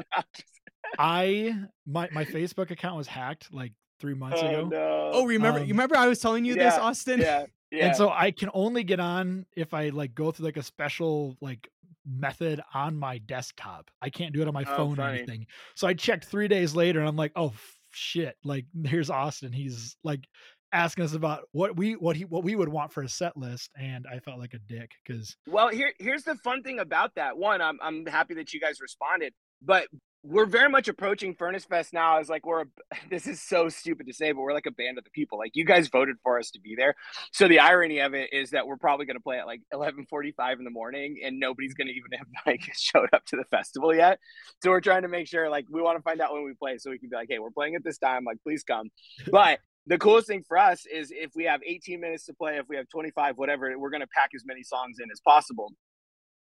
[0.97, 1.53] I
[1.85, 4.67] my my Facebook account was hacked like three months oh, ago.
[4.67, 5.11] No.
[5.13, 5.59] Oh, remember?
[5.59, 7.19] Um, you remember I was telling you yeah, this, Austin?
[7.19, 7.45] Yeah.
[7.71, 7.87] Yeah.
[7.87, 11.35] And so I can only get on if I like go through like a special
[11.41, 11.67] like
[12.05, 13.89] method on my desktop.
[14.01, 15.47] I can't do it on my Oh, phone or anything.
[15.75, 17.53] So I checked three days later and I'm like, oh
[17.91, 18.37] shit!
[18.43, 19.51] Like here's Austin.
[19.51, 20.25] He's like
[20.71, 23.71] asking us about what we what he what we would want for a set list,
[23.79, 27.37] and I felt like a dick because Well, here here's the fun thing about that.
[27.37, 29.87] One, I'm I'm happy that you guys responded, but
[30.27, 32.65] we're very much approaching Furnace Fest now as like we're a,
[33.09, 35.37] this is so stupid to say, but we're like a band of the people.
[35.37, 36.95] Like you guys voted for us to be there.
[37.31, 40.57] So the irony of it is that we're probably going to play at like 11:45
[40.57, 43.93] in the morning and nobody's going to even have like showed up to the festival
[43.93, 44.19] yet.
[44.63, 46.77] So we're trying to make sure like we want to find out when we play
[46.77, 48.89] so we can be like, "Hey, we're playing at this time, like please come."
[49.31, 52.65] But the coolest thing for us is if we have 18 minutes to play, if
[52.67, 55.71] we have 25, whatever, we're going to pack as many songs in as possible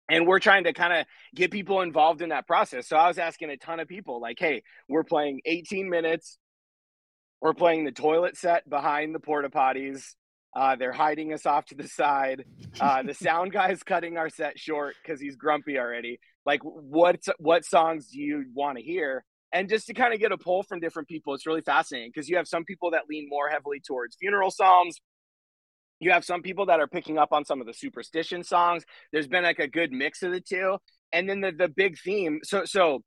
[0.09, 2.89] and we're trying to kind of get people involved in that process.
[2.89, 6.39] So I was asking a ton of people, like, "Hey, we're playing 18 minutes.
[7.41, 10.15] We're playing the toilet set behind the porta potties.
[10.55, 12.45] Uh, they're hiding us off to the side.
[12.81, 16.21] Uh, the sound guy's cutting our set short because he's grumpy already.
[16.45, 20.33] Like, what what songs do you want to hear?" And just to kind of get
[20.33, 23.29] a poll from different people, it's really fascinating because you have some people that lean
[23.29, 25.01] more heavily towards funeral psalms,
[26.03, 28.83] you have some people that are picking up on some of the superstition songs.
[29.13, 30.79] There's been like a good mix of the two.
[31.13, 33.03] And then the the big theme so so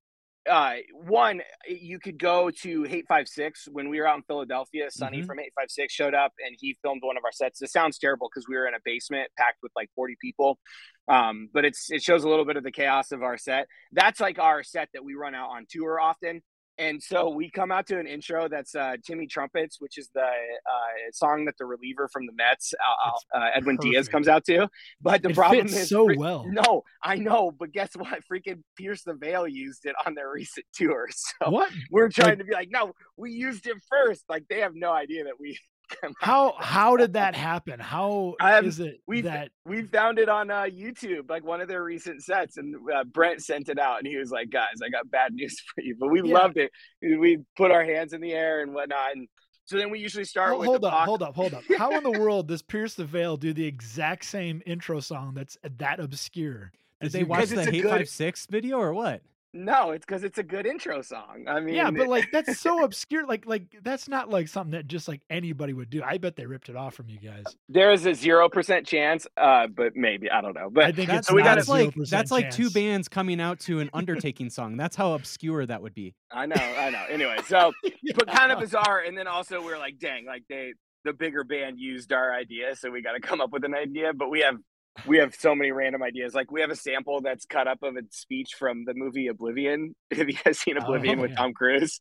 [0.49, 4.91] uh one you could go to hate 56 when we were out in philadelphia.
[4.91, 5.25] Sonny Mhm.
[5.25, 7.61] from hate 56 showed up and he filmed one of our sets.
[7.63, 10.59] It sounds terrible because we were in a basement packed with like 40 people.
[11.07, 13.67] Um but it's it shows a little bit of the chaos of our set.
[13.91, 16.41] That's like our set that we run out on tour often
[16.77, 20.21] and so we come out to an intro that's uh, Timmy Trumpets, which is the
[20.21, 24.67] uh, song that the reliever from the Mets, uh, uh, Edwin Diaz, comes out to.
[25.01, 26.45] But the It problem is, so fre- well.
[26.47, 28.19] No, I know, but guess what?
[28.31, 31.07] Freaking Pierce the Veil used it on their recent tour.
[31.43, 34.23] So what we're trying Like- to be like, no, we used it first.
[34.29, 35.57] Like they have no idea that we.
[36.19, 37.79] how how did that happen?
[37.79, 41.67] How have- is it we that we found it on uh, YouTube, like one of
[41.67, 44.89] their recent sets, and uh, Brent sent it out, and he was like, "Guys, I
[44.89, 46.33] got bad news for you." But we Yeah.
[46.33, 46.71] loved it.
[47.01, 49.27] We put our hands in the air and whatnot, and
[49.65, 51.63] so then we usually start Hold, with hold up, hold up, hold up.
[51.77, 55.57] How in the world does Pierce the Veil do the exact same intro song that's
[55.77, 56.71] that obscure?
[57.01, 59.21] Did they watch the Hate Five Six video or what?
[59.57, 61.45] No, it's because it's a good intro song.
[61.47, 63.25] I mean, yeah, but like that's so obscure.
[63.25, 66.03] Like like that's not like something that just like anybody would do.
[66.03, 67.45] I bet they ripped it off from you guys.
[67.69, 70.69] there is a zero percent chance, uh, but maybe I don't know.
[70.69, 73.39] But I think That's, it's we gotta- that's like 0% that's like two bands coming
[73.39, 74.75] out to an undertaking song.
[74.75, 76.15] That's how obscure that would be.
[76.31, 77.05] I know, I know.
[77.09, 77.71] Anyway, so
[78.15, 78.99] but kind of bizarre.
[78.99, 80.73] And then also we're like, dang, like they
[81.05, 84.11] the bigger band used our idea, so we got to come up with an idea.
[84.13, 84.57] But we have
[85.05, 86.33] we have so many random ideas.
[86.33, 89.95] Like we have a sample that's cut up of a speech from the movie Oblivion.
[90.11, 91.37] Have you guys seen Oblivion Oh, with yeah.
[91.37, 91.99] Tom Cruise?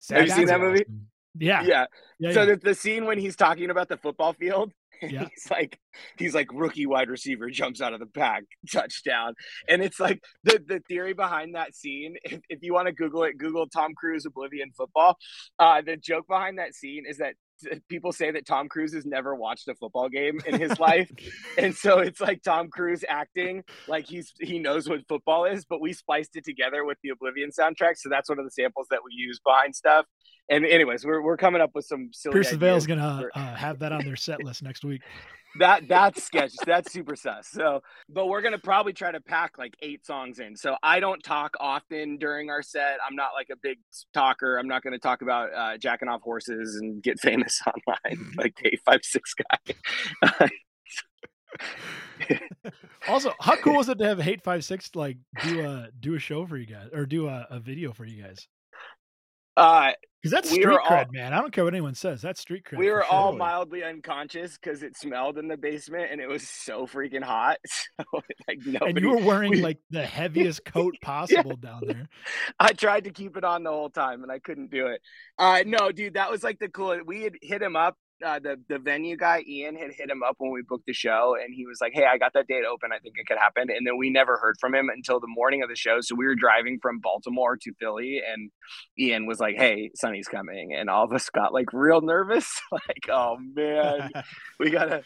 [0.00, 0.82] Sad Have you seen that movie?
[0.82, 1.06] Awesome.
[1.38, 1.62] Yeah.
[1.62, 1.84] Yeah.
[2.18, 2.46] yeah, so yeah.
[2.46, 4.72] the, the scene when he's talking about the football field
[5.02, 5.28] Yeah.
[5.32, 5.78] he's like
[6.18, 9.34] he's like rookie wide receiver jumps out of the pack touchdown
[9.66, 13.22] and it's like the the theory behind that scene if, if you want to google
[13.24, 15.16] it google tom cruise oblivion football
[15.58, 17.34] uh the joke behind that scene is that
[17.88, 21.10] people say that tom cruise has never watched a football game in his life
[21.58, 25.80] and so it's like tom cruise acting like he's he knows what football is but
[25.80, 29.00] we spliced it together with the oblivion soundtrack so that's one of the samples that
[29.04, 30.06] we use behind stuff
[30.48, 33.78] and anyways we're, we're coming up with some silly Pierce ideas gonna for- uh, have
[33.80, 35.02] that on their set list next week.
[35.58, 37.48] that that's sketch that's super sus.
[37.48, 40.56] So but we're gonna probably try to pack like eight songs in.
[40.56, 42.98] So i don't talk often during our set.
[43.06, 43.78] I'm not like a big
[44.14, 44.56] talker.
[44.56, 48.68] I'm not gonna talk about uh jacking off horses and get famous online like the
[48.68, 50.48] 856 guy.
[53.08, 56.18] Also, how cool was it to have Hate Five Six like do a do a
[56.18, 58.46] show for you guys or do a, a video for you guys?
[59.56, 61.32] uh Because that's We street all- cred, man.
[61.32, 62.20] I don't care what anyone says.
[62.20, 62.76] That's street cred.
[62.78, 66.86] we were all mildly unconscious because it smelled in the basement and it was so
[66.86, 68.04] freaking hot so
[68.46, 72.08] like nobody and you were wearing we- like the heaviest coat possible down there.
[72.58, 75.00] I tried to keep it on the whole time and I couldn't do it.
[75.38, 77.00] Uh no, dude, that was like the cool.
[77.06, 77.96] We had hit him up.
[78.24, 81.36] Uh, the the venue guy Ian had hit him up when we booked the show,
[81.42, 82.90] and he was like, "Hey, I got that date open.
[82.92, 85.62] I think it could happen." And then we never heard from him until the morning
[85.62, 85.98] of the show.
[86.00, 88.50] So we were driving from Baltimore to Philly, and
[88.98, 92.60] Ian was like, "Hey, Sonny's coming," and all of us got like real nervous.
[92.72, 94.10] like, oh man,
[94.58, 95.02] we gotta,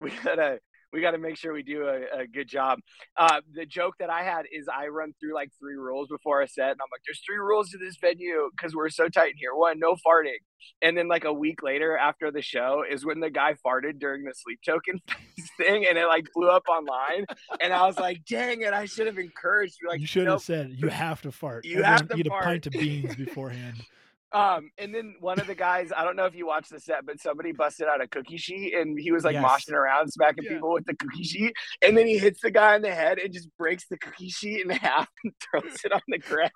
[0.00, 0.58] we gotta,
[0.92, 2.80] we gotta make sure we do a, a good job.
[3.16, 6.48] Uh, the joke that I had is I run through like three rules before a
[6.48, 9.36] set, and I'm like, "There's three rules to this venue because we're so tight in
[9.38, 9.54] here.
[9.54, 10.38] One, no farting."
[10.80, 14.24] And then like a week later, after the show, is when the guy farted during
[14.24, 15.00] the sleep token
[15.58, 17.26] thing, and it like blew up online.
[17.60, 18.72] And I was like, "Dang it!
[18.72, 20.34] I should have encouraged you." Like, you should nope.
[20.34, 21.64] have said you have to fart.
[21.64, 22.42] You have to eat fart.
[22.42, 23.82] a pint of beans beforehand.
[24.34, 27.04] Um, and then one of the guys, I don't know if you watched the set,
[27.04, 29.44] but somebody busted out a cookie sheet and he was like Yes.
[29.44, 30.52] moshing around, smacking Yeah.
[30.54, 31.52] people with the cookie sheet.
[31.84, 34.62] And then he hits the guy in the head and just breaks the cookie sheet
[34.64, 36.50] in half and throws it on the ground.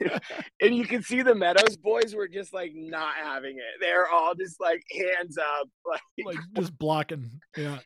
[0.60, 3.80] and you can see the Meadows boys were just like not having it.
[3.80, 5.68] They're all just like hands up.
[6.24, 7.28] Like, like just blocking.
[7.56, 7.78] Yeah.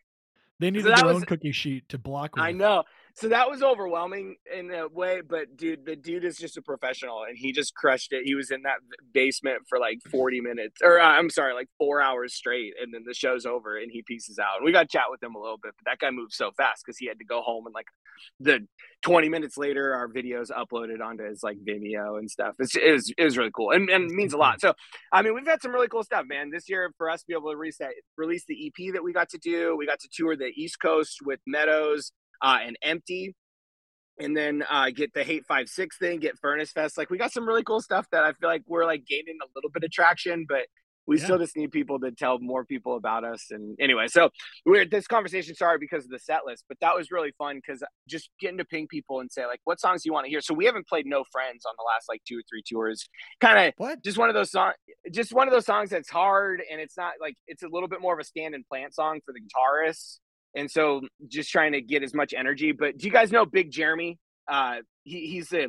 [0.60, 2.44] They needed that their was- own cookie sheet to block with.
[2.44, 2.84] I know.
[3.16, 7.22] So that was overwhelming in a way, but dude, the dude is just a professional
[7.22, 8.24] and he just crushed it.
[8.24, 8.78] He was in that
[9.12, 12.74] basement for like 40 minutes, or uh, I'm sorry, like four hours straight.
[12.82, 14.56] And then the show's over and he pieces out.
[14.56, 16.50] And we got to chat with him a little bit, but that guy moved so
[16.56, 17.86] fast because he had to go home and like
[18.40, 18.66] the
[19.02, 22.56] 20 minutes later, our videos uploaded onto his like Vimeo and stuff.
[22.58, 24.60] It's, it, was, it was really cool and, and means a lot.
[24.60, 24.74] So,
[25.12, 26.50] I mean, we've had some really cool stuff, man.
[26.50, 29.12] This year for us to be able to release that, release the EP that we
[29.12, 32.10] got to do, we got to tour the East Coast with Meadows
[32.42, 33.34] uh, and Empty,
[34.18, 36.96] and then uh, get the Hate Five Six thing, get Furnace Fest.
[36.98, 39.46] Like we got some really cool stuff that I feel like we're like gaining a
[39.54, 40.66] little bit of traction, but
[41.06, 41.24] we Yeah.
[41.24, 43.48] still just need people to tell more people about us.
[43.50, 44.30] And anyway, so
[44.64, 47.82] we're this conversation started because of the set list, but that was really fun because
[48.08, 50.40] just getting to ping people and say like, what songs do you want to hear?
[50.40, 53.06] So we haven't played No Friends on the last like two or three tours.
[53.40, 54.02] Kind of What?
[54.02, 54.76] just one of those songs
[55.12, 58.00] just one of those songs that's hard and it's not like it's a little bit
[58.00, 60.20] more of a stand and plant song for the guitarists
[60.54, 63.70] and so just trying to get as much energy but do you guys know big
[63.70, 64.18] jeremy?
[64.50, 65.68] Uh he, he's a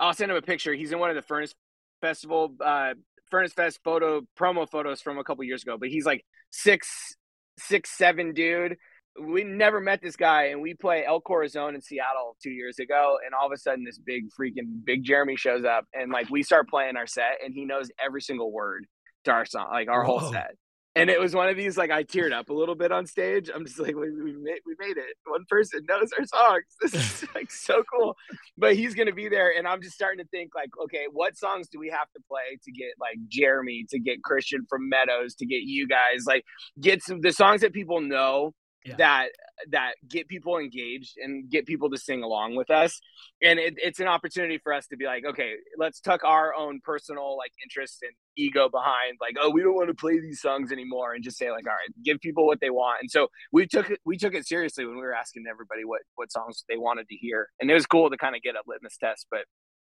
[0.00, 0.74] i'll send him a picture.
[0.74, 1.54] He's in one of the furnace
[2.00, 2.94] festival uh
[3.30, 7.16] furnace fest photo promo photos from a couple years ago but he's like six
[7.58, 8.76] six seven dude.
[9.20, 13.18] We never met this guy and we play El Corazon in Seattle two years ago
[13.24, 16.44] and all of a sudden this big freaking big Jeremy shows up and like we
[16.44, 18.86] start playing our set and he knows every single word
[19.24, 20.54] to our song like our whole set
[20.96, 23.50] and it was one of these like I teared up a little bit on stage.
[23.54, 25.16] I'm just like we, we made we made it.
[25.26, 26.64] One person knows our songs.
[26.80, 28.16] This is like so cool.
[28.56, 31.68] But he's gonna be there and I'm just starting to think like okay what songs
[31.68, 35.46] do we have to play to get like Jeremy to get Christian from Meadows to
[35.46, 36.24] get you guys?
[36.26, 36.44] Like
[36.80, 38.96] get some the songs that people know Yeah.
[38.96, 39.28] that
[39.70, 43.00] that get people engaged and get people to sing along with us
[43.42, 46.80] and it, it's an opportunity for us to be like okay let's tuck our own
[46.84, 50.70] personal like interest and ego behind like oh we don't want to play these songs
[50.72, 53.66] anymore and just say like all right give people what they want and so we
[53.66, 56.76] took it we took it seriously when we were asking everybody what what songs they
[56.76, 59.40] wanted to hear and it was cool to kind of get a litmus test but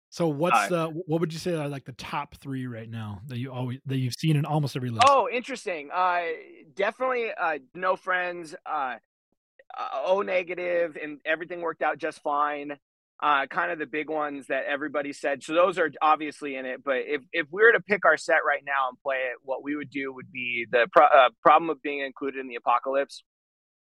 [0.09, 3.21] So what's Uh, the what would you say are like the top three right now
[3.27, 5.05] that you always that you've seen in almost every list?
[5.09, 5.89] Oh, interesting.
[5.91, 6.21] Uh,
[6.73, 7.31] definitely.
[7.37, 8.55] Uh, no friends.
[8.65, 8.95] Uh, uh,
[10.05, 12.77] O negative, and everything worked out just fine.
[13.23, 15.41] Uh, kind of the big ones that everybody said.
[15.41, 16.83] So those are obviously in it.
[16.83, 19.63] But if if we were to pick our set right now and play it, what
[19.63, 23.23] we would do would be the pro- uh, problem of being included in the apocalypse.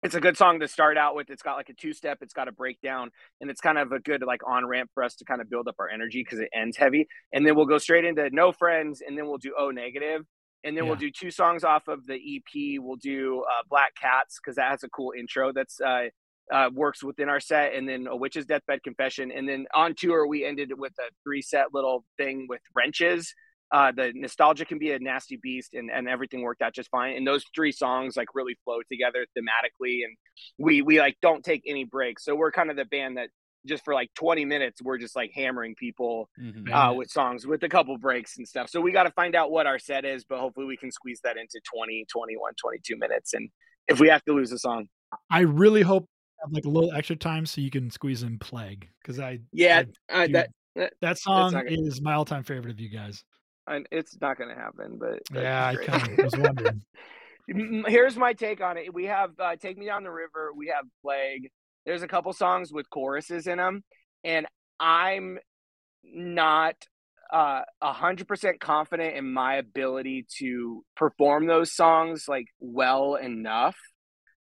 [0.04, 1.32] It's a good song to start out with.
[1.32, 2.20] It's got like a two step.
[2.22, 3.10] It's got a breakdown,
[3.42, 5.68] and it's kind of a good like on ramp for us to kind of build
[5.68, 7.08] up our energy because it ends heavy.
[7.34, 10.22] And then we'll go straight into no friends, and then we'll do O negative
[10.64, 12.82] and then we'll do two songs off of the EP.
[12.82, 16.08] We'll do uh, Black Cats because that has a cool intro that's uh,
[16.52, 20.28] uh, works within our set, and then a Witch's Deathbed Confession, and then on tour
[20.28, 23.34] we ended with a three set little thing with wrenches.
[23.70, 27.18] Uh, the nostalgia can be a nasty beast, and, and everything worked out just fine.
[27.18, 30.16] And those three songs like really flow together thematically, and
[30.58, 32.24] we we like don't take any breaks.
[32.24, 33.30] So we're kind of the band that
[33.68, 36.72] just for like 20 minutes we're just like hammering people Mhm.
[36.72, 39.52] uh, with songs with a couple breaks and stuff so we got to find out
[39.52, 43.34] what our set is but hopefully we can squeeze that into 20 21 22 minutes
[43.34, 43.50] and
[43.88, 44.88] if we have to lose a song
[45.30, 48.40] I really hope you have like a little extra time so you can squeeze in
[48.40, 52.26] Plague because I yeah I uh, do- that, that that song gonna- is my all
[52.26, 53.24] time favorite of you guys.
[53.68, 56.82] and it's not gonna happen but Yeah, I kind of was wondering.
[57.88, 60.84] Here's my take on it we have uh, take me down the river we have
[61.02, 61.50] plague
[61.88, 63.84] there's a couple songs with choruses in them
[64.24, 64.46] and
[64.80, 65.40] i'm
[66.04, 66.76] not
[67.34, 73.76] uh, a hundred percent confident in my ability to perform those songs like well enough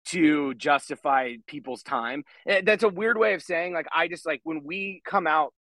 [0.06, 2.24] to justify people's time.
[2.46, 5.54] Eh, That's a weird way of saying like I just like when we come out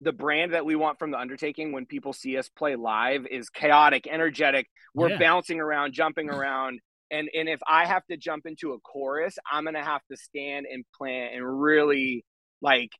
[0.00, 3.50] the brand that we want from the undertaking when people see us play live is
[3.50, 4.68] chaotic, energetic.
[4.94, 5.18] We're Yeah.
[5.18, 6.80] bouncing around, jumping around.
[7.12, 10.66] And and if I have to jump into a chorus, I'm gonna have to stand
[10.66, 12.24] and plan and really
[12.60, 12.90] like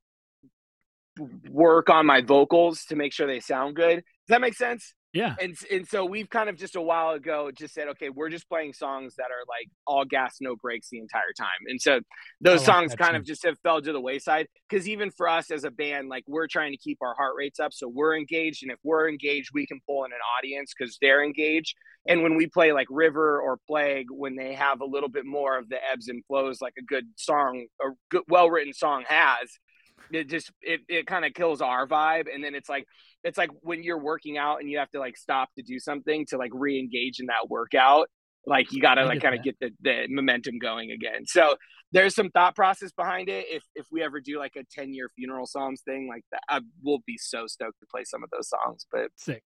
[1.50, 3.96] work on my vocals to make sure they sound good.
[3.96, 4.94] Does that make sense?
[5.12, 5.34] Yeah.
[5.40, 8.48] And and so we've kind of just a while ago just said, okay, we're just
[8.48, 11.48] playing songs that are like all gas, no breaks the entire time.
[11.66, 12.00] And so
[12.40, 13.18] those like songs kind too.
[13.18, 16.24] of just have fell to the wayside because even for us as a band, like
[16.26, 19.50] we're trying to keep our heart rates up, so we're engaged, and if we're engaged,
[19.52, 21.74] we can pull in an audience because they're engaged.
[22.08, 25.58] And when we play like River or Plague, when they have a little bit more
[25.58, 29.50] of the ebbs and flows, like a good song, a good, well written song has,
[30.14, 32.86] it just it, it kind of kills our vibe and then it's like
[33.24, 36.26] it's like when you're working out and you have to like stop to do something
[36.26, 38.08] to like re-engage in that workout
[38.46, 41.56] like you got to like kind of get the, the momentum going again so
[41.92, 45.08] there's some thought process behind it if if we ever do like a 10 year
[45.16, 48.48] funeral psalms thing like that i will be so stoked to play some of those
[48.48, 49.42] songs but Sick.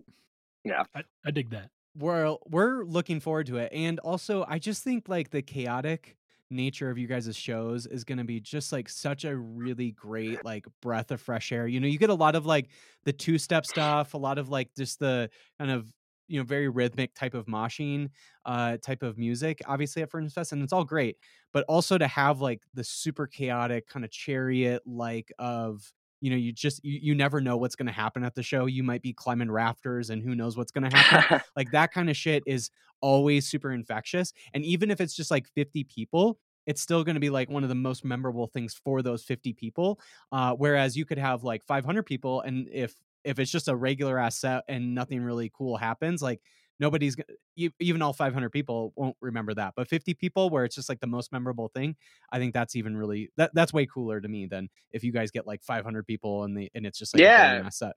[0.64, 1.70] yeah I, I dig that.
[1.96, 6.16] we're we're looking forward to it and also i just think like the chaotic
[6.50, 10.44] nature of you guys' shows is going to be just like such a really great
[10.44, 11.66] like breath of fresh air.
[11.66, 12.68] You know you get a lot of like
[13.04, 15.92] the two step stuff a lot of like just the kind of
[16.28, 18.08] you know very rhythmic type of moshing
[18.44, 21.16] uh type of music obviously at Furnace Fest and it's all great.
[21.52, 26.36] But also to have like the super chaotic kind of chariot like of you know
[26.36, 28.66] you just you, you never know what's going to happen at the show.
[28.66, 31.40] You might be climbing rafters and who knows what's going to happen.
[31.56, 32.70] Like that kind of shit is
[33.06, 37.20] always super infectious and even if it's just like 50 people it's still going to
[37.20, 40.00] be like one of the most memorable things for those 50 people
[40.32, 42.94] uh, whereas you could have like 500 people and if
[43.24, 46.40] if it's just a regular ass set and nothing really cool happens like
[46.80, 47.16] nobody's
[47.56, 51.00] e- even all 500 people won't remember that but 50 people where it's just like
[51.00, 51.96] the most memorable thing
[52.32, 55.30] i think that's even really that that's way cooler to me than if you guys
[55.30, 57.54] get like 500 people and the and it's just like Yeah.
[57.60, 57.94] boring set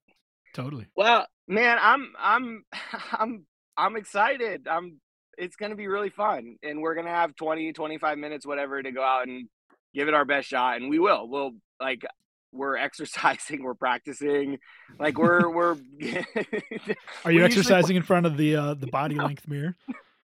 [0.53, 0.87] Totally.
[0.95, 2.65] Well, man, I'm I'm
[3.11, 3.45] I'm
[3.79, 4.67] I'm excited.
[4.69, 4.99] I'm
[5.37, 8.83] it's going to be really fun and we're going to have 20 25 minutes whatever
[8.83, 9.47] to go out and
[9.93, 11.27] give it our best shot and we will.
[11.29, 12.05] We'll like
[12.51, 14.57] we're exercising, we're practicing.
[14.99, 15.77] Like we're we're
[17.25, 19.75] Are you usually exercising in front of the uh, the body length mirror?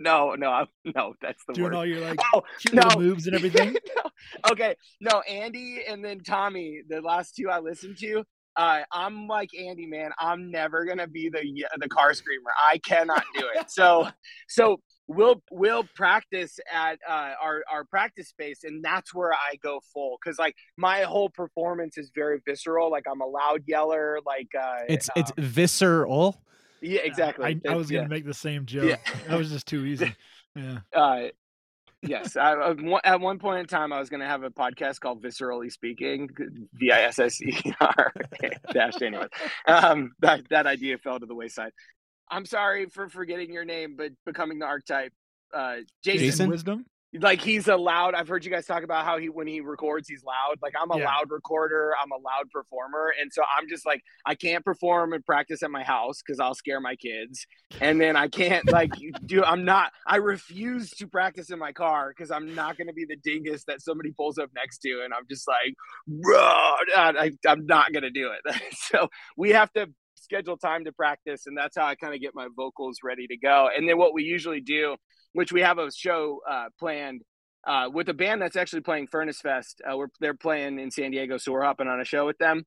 [0.00, 1.74] No, no, I- no, that's the Doing word.
[1.74, 2.42] all your like Oh,
[2.72, 2.88] no.
[2.96, 3.72] moves and everything?
[3.96, 4.10] no.
[4.52, 8.24] Okay, no, Andy and then Tommy, the last two I listened to.
[8.58, 10.10] Uh, I'm like Andy, man.
[10.18, 12.50] I'm never gonna be the the car screamer.
[12.70, 13.70] I cannot do it.
[13.70, 14.08] So,
[14.48, 19.80] so we'll we'll practice at uh, our our practice space, and that's where I go
[19.94, 22.90] full because like my whole performance is very visceral.
[22.90, 24.18] Like I'm a loud yeller.
[24.26, 26.42] Like uh, it's it's visceral
[26.80, 27.44] yeah, exactly.
[27.44, 28.08] I, I It's- was gonna yeah.
[28.08, 28.84] make the same joke.
[28.88, 28.96] Yeah.
[29.28, 30.14] That was just too easy.
[30.56, 30.78] Yeah.
[30.92, 31.28] uh
[32.02, 35.00] yes I, I- at one point in time i was going to have a podcast
[35.00, 36.28] called viscerally speaking
[36.74, 38.12] v-i-s-s-e-r
[38.72, 39.26] dash anyway
[39.66, 41.72] um that, that idea fell to the wayside
[42.30, 45.12] i'm sorry for forgetting your name but becoming the archetype
[45.54, 46.50] uh jason, Jason?
[46.50, 46.84] Wisdom.
[47.20, 50.08] Like he's a loud i've heard you guys talk about how he when he records
[50.08, 50.56] he's loud.
[50.62, 51.06] Like i'm a Yeah.
[51.06, 51.92] loud recorder.
[52.02, 53.12] I'm a loud performer.
[53.20, 56.54] And so i'm just like i can't perform and practice at my house because i'll
[56.54, 57.46] scare my kids.
[57.80, 58.92] And then i can't like
[59.24, 62.92] do i'm not i refuse to practice in my car because i'm not going to
[62.92, 65.74] be the dingus that somebody pulls up next to and i'm just like
[66.96, 68.54] I, i'm not going to do it.
[68.74, 72.34] So we have to schedule time to practice and that's how i kind of get
[72.34, 73.68] my vocals ready to go.
[73.74, 74.96] And then what we usually do
[75.32, 77.22] which we have a show uh, planned
[77.66, 79.80] uh, with a band that's actually playing Furnace Fest.
[79.88, 82.64] Uh, we're they're playing in San Diego, so we're hopping on a show with them.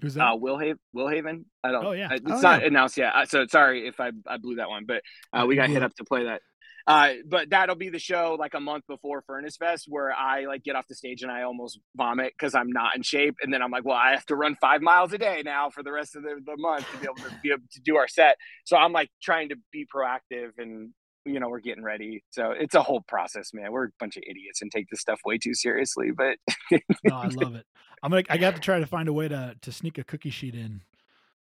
[0.00, 0.78] Who's Uh, Will Haven.
[0.94, 1.44] Will Haven.
[1.62, 1.84] I, don't.
[1.84, 2.08] Oh, yeah.
[2.10, 2.68] I- It's Oh, not yeah.
[2.68, 3.12] announced yet.
[3.14, 5.94] Uh, So sorry if I, I blew that one, but uh, we got hit up
[5.96, 6.40] to play that.
[6.86, 10.64] Uh, but that'll be the show like a month before Furnace Fest where I like
[10.64, 13.36] get off the stage and I almost vomit because I'm not in shape.
[13.42, 15.82] And then I'm like, well, I have to run five miles a day now for
[15.82, 18.08] the rest of the, the month to be able to be able to do our
[18.08, 18.36] set.
[18.64, 20.92] So I'm like trying to be proactive and
[21.24, 22.22] you know we're getting ready.
[22.30, 23.72] So it's a whole process, man.
[23.72, 26.10] We're a bunch of idiots and take this stuff way too seriously.
[26.10, 26.38] But
[27.04, 27.66] No, I love it.
[28.02, 28.24] I'm gonna.
[28.30, 30.82] I got to try to find a way to to sneak a cookie sheet in,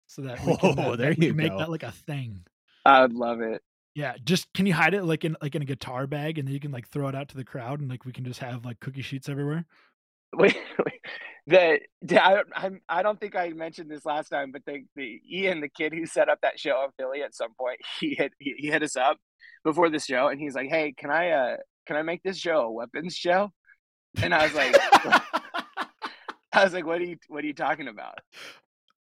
[0.06, 1.58] so that we can, Oh, that there we can you make go.
[1.58, 2.44] that like a thing.
[2.84, 3.62] I would love it.
[3.94, 6.54] Yeah, just can you hide it like in like in a guitar bag, and then
[6.54, 8.64] you can like throw it out to the crowd, and like we can just have
[8.64, 9.66] like cookie sheets everywhere.
[10.36, 11.00] Wait, wait.
[11.46, 15.20] The, the I, I'm- I don't think I mentioned this last time, but the, the
[15.30, 18.32] Ian, the kid who set up that show in Philly at some point, he hit
[18.38, 19.18] he, he hit us up
[19.64, 21.56] before the show, and he's like, "Hey, can I uh
[21.86, 23.50] can I make this show a weapons show?"
[24.22, 24.76] And I was like,
[26.52, 28.18] I was like, "What are you what are you talking about?"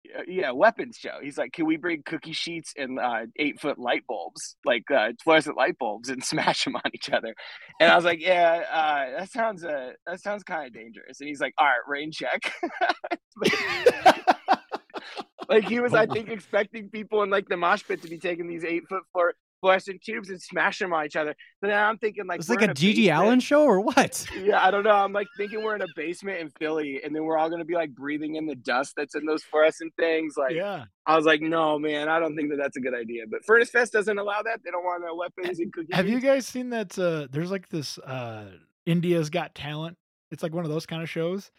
[0.08, 1.18] "Yeah, Yeah, weapons show.
[1.22, 5.12] He's like, "Can we bring cookie sheets and uh, eight foot light bulbs, like uh,
[5.22, 7.34] fluorescent light bulbs, and smash them on each other?"
[7.80, 11.28] And I was like, "Yeah, uh, that sounds uh, that sounds kind of dangerous." And
[11.28, 12.52] he's like, "All right, rain check."
[15.48, 18.48] like he was, I think, expecting people in like the mosh pit to be taking
[18.48, 19.34] these eight foot floor
[19.66, 21.34] fluorescent tubes and smashing them on each other.
[21.60, 23.22] But then I'm thinking like It's like a GG basement.
[23.24, 24.26] Allin show or what?
[24.40, 24.90] Yeah, I don't know.
[24.92, 27.74] I'm like thinking we're in a basement in Philly, and then we're all gonna be
[27.74, 30.34] like breathing in the dust that's in those fluorescent things.
[30.36, 30.84] Like, Yeah.
[31.06, 33.24] I was like, no, man, I don't think that that's a good idea.
[33.30, 34.60] But Furnace Fest doesn't allow that.
[34.64, 35.94] They don't want no weapons and cookies.
[35.94, 36.98] Have you guys seen that?
[36.98, 38.46] Uh, there's like this uh,
[38.86, 39.96] India's Got Talent.
[40.30, 41.50] It's like one of those kind of shows.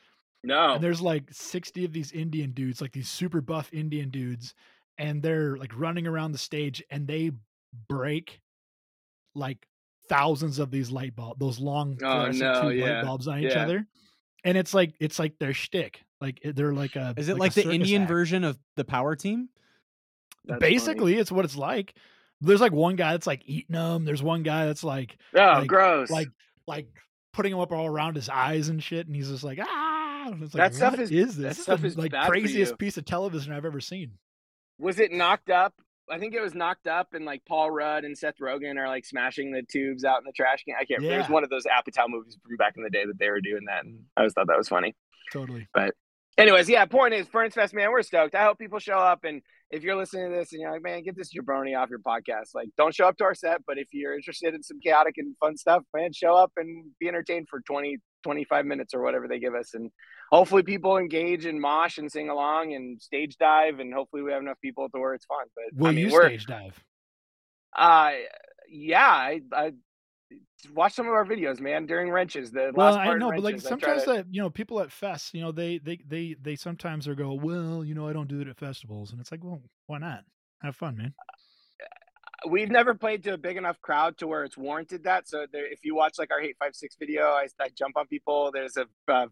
[0.44, 0.74] No.
[0.76, 4.54] And there's like 60 of these Indian dudes, like these super buff Indian dudes,
[4.98, 7.32] and they're like running around the stage and they
[7.88, 8.40] break
[9.36, 9.68] like
[10.10, 13.56] thousands of these light bulbs, those long Oh, no, tube yeah, light bulbs on each
[13.56, 13.86] other.
[14.44, 16.04] And it's like it's like their shtick.
[16.22, 18.10] Like they're like a Is it a like, the Indian act.
[18.10, 19.50] version of the Power Team?
[20.46, 21.94] That's Basically, it's what it's like.
[22.40, 24.06] There's like one guy that's like eating them.
[24.06, 26.10] There's one guy that's like Oh, like, gross.
[26.10, 26.30] like
[26.68, 26.88] like
[27.34, 30.30] putting them up all around his eyes and shit, and he's just like ah.
[30.42, 31.58] It's like, That stuff "What is- is this?
[31.58, 34.14] This stuff the, is like craziest piece of television I've ever seen.
[34.80, 35.74] was it knocked up?
[36.10, 39.06] I think it was knocked up, and like Paul Rudd and Seth Rogen are like
[39.06, 40.76] smashing the tubes out in the trash can.
[40.80, 41.04] I can't.
[41.04, 43.42] It was one of those Apatow movies from back in the day that they were
[43.42, 44.96] doing that, and I always thought that was funny.
[45.32, 45.68] Totally.
[45.74, 45.94] But
[46.38, 46.86] anyways, yeah.
[46.86, 48.36] Point is, Furnace Fest, man, we're stoked.
[48.36, 51.04] I hope people show up, and if you're listening to this and you're like, man,
[51.04, 53.62] get this jabroni off your podcast, like, don't show up to our set.
[53.68, 57.10] But if you're interested in some chaotic and fun stuff, man, show up and be
[57.10, 59.92] entertained for 20, 25 minutes or whatever they give us, and
[60.32, 64.42] hopefully people engage and mosh and sing along and stage dive, and hopefully we have
[64.42, 65.46] enough people to where it's fun.
[65.56, 66.84] But Will I mean, you stage dive?
[67.76, 68.12] uh,
[68.70, 69.72] yeah, I, I
[70.74, 72.52] watch some of our videos, man, during wrenches.
[72.52, 74.80] The Well, last I know, of but like Wrenches, sometimes to- that you know people
[74.82, 78.14] at fests, you know, they they they they sometimes are go, well, you know, I
[78.14, 80.24] don't do it at festivals, and it's like, well, why not?
[80.62, 81.14] Have fun, man.
[82.50, 85.28] We've never played to a big enough crowd to where it's warranted that.
[85.28, 88.08] So there, if you watch like our hate five six video, I, I jump on
[88.08, 88.52] people.
[88.54, 89.28] There's a uh,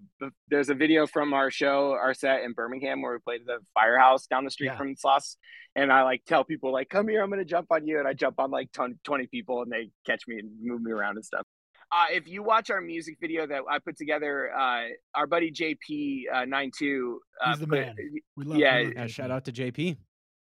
[0.50, 4.28] there's a video from our show, our set in Birmingham where we played the firehouse
[4.28, 4.78] down the street Yeah.
[4.78, 5.36] from Sloss.
[5.76, 8.14] And I like tell people like, come here, I'm gonna jump on you, and I
[8.14, 11.26] jump on like 10, 20 people, and they catch me and move me around and
[11.26, 11.46] stuff.
[11.92, 16.24] Uh, if you watch our music video that I put together, uh, our buddy JP
[16.34, 17.96] uh, 92, uh, He's the put- man.
[18.36, 19.10] We love, yeah, we love Yeah, JP.
[19.10, 19.98] shout out to JP.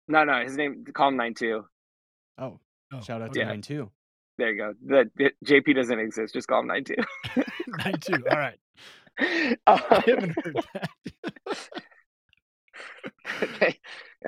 [0.07, 1.65] no, no, his name, call him 92.
[2.37, 2.59] Oh,
[2.93, 3.39] Oh, shout out okay.
[3.41, 3.89] to nine too.
[4.37, 4.73] There you go.
[4.85, 6.33] The, the JP doesn't exist.
[6.33, 6.95] Just call him 92.
[7.85, 8.23] Nine two.
[8.31, 8.57] All right.
[9.67, 10.57] Uh, I haven't heard
[13.59, 13.75] that.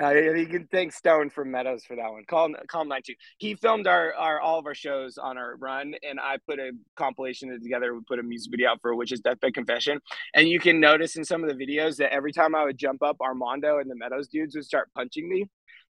[0.00, 2.24] uh, you can thank Stone from Meadows for that one.
[2.28, 3.14] Call call him 92.
[3.38, 6.70] He filmed our, our all of our shows on our run, and I put a
[6.96, 7.94] compilation together.
[7.94, 9.98] We put a music video out for which is Deathbed Confession,
[10.34, 13.02] and you can notice in some of the videos that every time I would jump
[13.02, 15.46] up, Armando and the Meadows dudes would start punching me.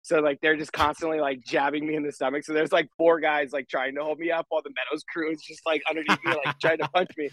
[0.06, 2.44] So like they're just constantly like jabbing me in the stomach.
[2.44, 5.32] So there's like four guys like trying to hold me up while the Meadows crew
[5.32, 7.28] is just like underneath me, like trying to punch me.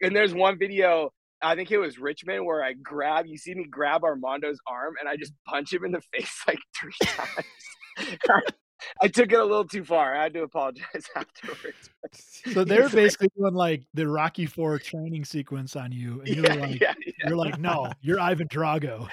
[0.00, 1.10] And there's one video,
[1.42, 5.08] I think it was Richmond, where I grab you see me grab Armando's arm and
[5.08, 8.50] I just punch him in the face like three times.
[9.02, 10.14] I took it a little too far.
[10.16, 11.90] I had to apologize afterwards.
[12.52, 16.54] So they're basically doing like the Rocky Four training sequence on you, and you're Yeah,
[16.54, 16.94] like, yeah,
[17.26, 19.08] you're like, no, you're Ivan Drago.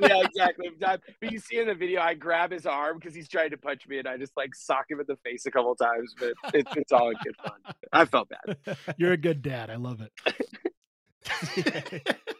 [0.00, 0.70] yeah, exactly.
[0.78, 3.86] But you see in the video, I grab his arm because he's trying to punch
[3.88, 6.14] me, and I just like sock him in the face a couple times.
[6.18, 7.74] But it, it's all in good fun.
[7.92, 8.76] I felt bad.
[8.96, 9.70] You're a good dad.
[9.70, 10.12] I love it.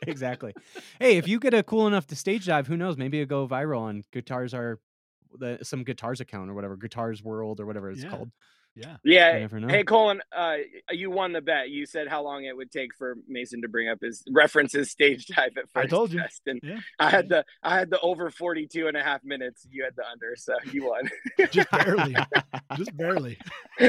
[0.06, 0.54] exactly.
[0.98, 2.96] Hey, if you get a cool enough to stage dive, who knows?
[2.96, 4.78] Maybe it'll go viral on guitars are
[5.38, 8.10] the some guitars account or whatever, guitars world or whatever it's Yeah.
[8.10, 8.30] called.
[8.76, 8.96] Yeah.
[9.04, 9.38] Yeah.
[9.38, 9.68] Never know.
[9.68, 10.56] Hey, Cullen, uh,
[10.90, 11.70] you won the bet.
[11.70, 15.26] You said how long it would take for Mason to bring up his references stage
[15.28, 15.76] dive at first.
[15.76, 16.18] I told you.
[16.18, 16.80] test, and Yeah.
[16.98, 19.64] I had the I had the over 42 and a half minutes.
[19.70, 21.08] You had the under, so you won.
[21.52, 22.16] Just barely.
[22.76, 23.38] Just barely.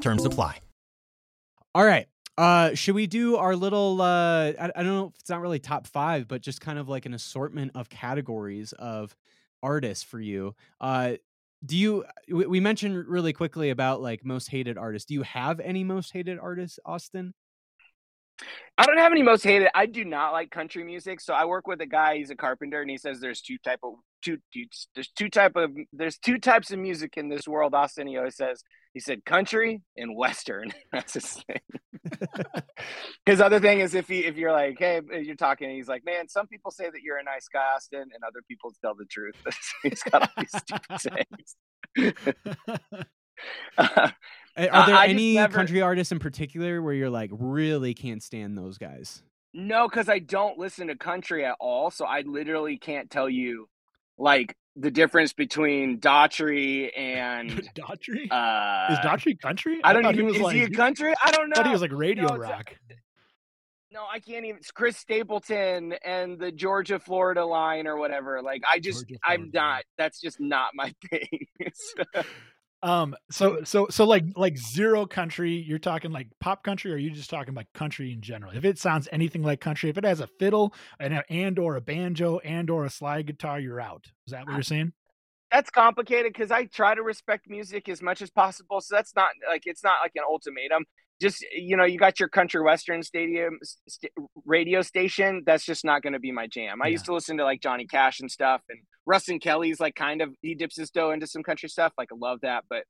[0.00, 0.60] Terms apply.
[1.74, 2.06] All right.
[2.36, 4.00] Uh, should we do our little?
[4.00, 6.88] Uh, I, I don't know if it's not really top five, but just kind of
[6.88, 9.14] like an assortment of categories of
[9.60, 10.54] artists for you.
[10.80, 11.14] Uh,
[11.66, 12.04] do you?
[12.28, 15.06] We, we mentioned really quickly about like most hated artists.
[15.06, 17.34] Do you have any most hated artists, Austin?
[18.76, 19.68] I don't have any most hated.
[19.74, 22.18] I do not like country music, so I work with a guy.
[22.18, 25.56] He's a carpenter, and he says there's two type of two, two there's two type
[25.56, 27.74] of there's two types of music in this world.
[27.74, 28.62] Austin, he always says
[28.98, 30.72] he said country and western.
[30.92, 31.60] That's his thing.
[33.26, 36.26] his other thing is if he if you're like hey you're talking, he's like man,
[36.28, 39.36] some people say that you're a nice guy, Austin, and other people tell the truth.
[39.84, 42.34] he's got all these stupid sayings.
[43.78, 44.10] Uh,
[44.72, 48.78] Are there any never- country artists in particular where you're like really can't stand those
[48.78, 49.22] guys?
[49.54, 53.68] No, because I don't listen to country at all, so I literally can't tell you
[54.18, 58.30] like the difference between Daughtry and Daughtry?
[58.30, 59.80] uh Is Daughtry country?
[59.82, 61.14] I don't thought even he was is like he a country?
[61.24, 61.54] I don't know.
[61.54, 62.74] I thought he was like radio No, rock.
[63.90, 64.58] No, I can't even.
[64.58, 68.42] It's Chris Stapleton and the Georgia Florida line or whatever.
[68.42, 69.84] Like I just, Georgia, I'm not.
[69.96, 71.46] That's just not my thing.
[71.74, 72.22] So-
[72.82, 76.98] Um so so so like like zero country, you're talking like pop country or are
[76.98, 78.52] you just talking like country in general?
[78.54, 81.76] If it sounds anything like country, if it has a fiddle and a, and or
[81.76, 84.06] a banjo and or a slide guitar, you're out.
[84.26, 84.92] Is that what you're saying?
[85.50, 88.80] that's complicated because I try to respect music as much as possible.
[88.80, 90.84] So that's not like it's not like an ultimatum.
[91.20, 93.58] Just you know, you got your country western stadium
[93.88, 94.12] st-
[94.44, 95.42] radio station.
[95.46, 96.80] That's just not going to be my jam.
[96.82, 96.92] I Yeah.
[96.92, 100.30] used to listen to like Johnny Cash and stuff, and Ruston Kelly's like kind of
[100.42, 101.92] he dips his toe into some country stuff.
[101.98, 102.84] Like I love that, but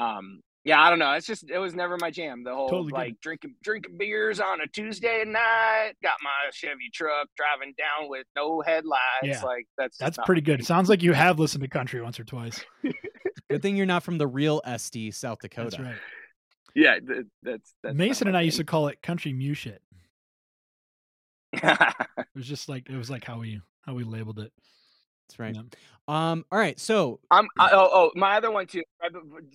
[0.00, 1.12] um, yeah, I don't know.
[1.12, 2.44] It's just it was never my jam.
[2.44, 3.20] The whole Totally like it.
[3.22, 5.92] drinking drinking beers on a Tuesday night.
[6.02, 9.00] Got my Chevy truck driving down with no headlights.
[9.22, 9.40] Yeah.
[9.42, 10.58] Like that's That's pretty good.
[10.58, 10.66] thing.
[10.66, 12.62] Sounds like you have listened to country once or twice.
[13.48, 15.70] Good thing you're not from the real SD, South Dakota.
[15.70, 15.96] That's right.
[16.74, 19.82] Yeah, th- that's that's Mason and I used to call it country mu shit.
[21.62, 24.52] It was just like it was like how we how we labeled it.
[25.28, 25.54] That's right.
[25.54, 25.62] Yeah.
[26.08, 26.44] Um.
[26.50, 26.78] All right.
[26.78, 28.82] So I'm I, oh oh my other one too.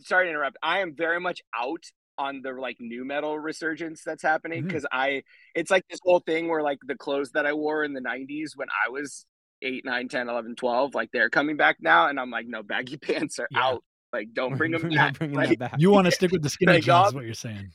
[0.04, 0.58] Sorry to interrupt.
[0.62, 1.84] I am very much out
[2.18, 6.48] on the like nu metal resurgence that's happening because I it's like this whole thing
[6.48, 9.26] where like the clothes that I wore in the 90s when I was
[9.62, 12.98] 8 9 10 11 12 like they're coming back now and I'm like no baggy
[13.02, 13.64] pants are Yeah.
[13.68, 13.84] out
[14.16, 15.74] like don't bring them back bringing Like, that back.
[15.80, 17.72] You want to stick with the skinny Like, jeans, is what you're saying.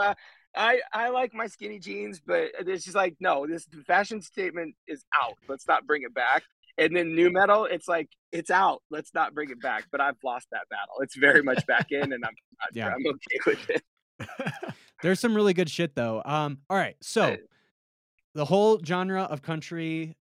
[0.00, 0.14] uh,
[0.56, 5.04] I I like my skinny jeans, but it's just like no, this fashion statement is
[5.20, 5.34] out.
[5.48, 6.42] Let's not bring it back.
[6.76, 8.82] And then nu metal, it's like it's out.
[8.90, 9.86] Let's not bring it back.
[9.92, 10.96] But I've lost that battle.
[11.00, 12.88] It's very much back in, and I'm not, Yeah.
[12.94, 13.82] I'm okay with it.
[15.02, 16.22] There's some really good shit though.
[16.24, 16.58] Um.
[16.70, 16.96] All right.
[17.00, 17.36] So
[18.34, 20.16] the whole genre of country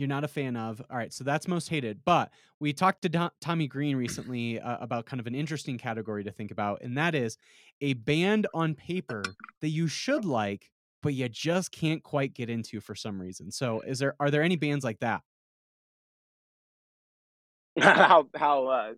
[0.00, 0.80] you're not a fan of.
[0.90, 2.00] All right, so that's most hated.
[2.06, 6.24] But we talked to Do- Tommy Green recently uh, about kind of an interesting category
[6.24, 7.36] to think about, and that is
[7.82, 9.22] a band on paper
[9.60, 10.70] that you should like,
[11.02, 13.52] but you just can't quite get into for some reason.
[13.52, 15.20] So, is there are there any bands like that?
[17.78, 18.92] how how uh,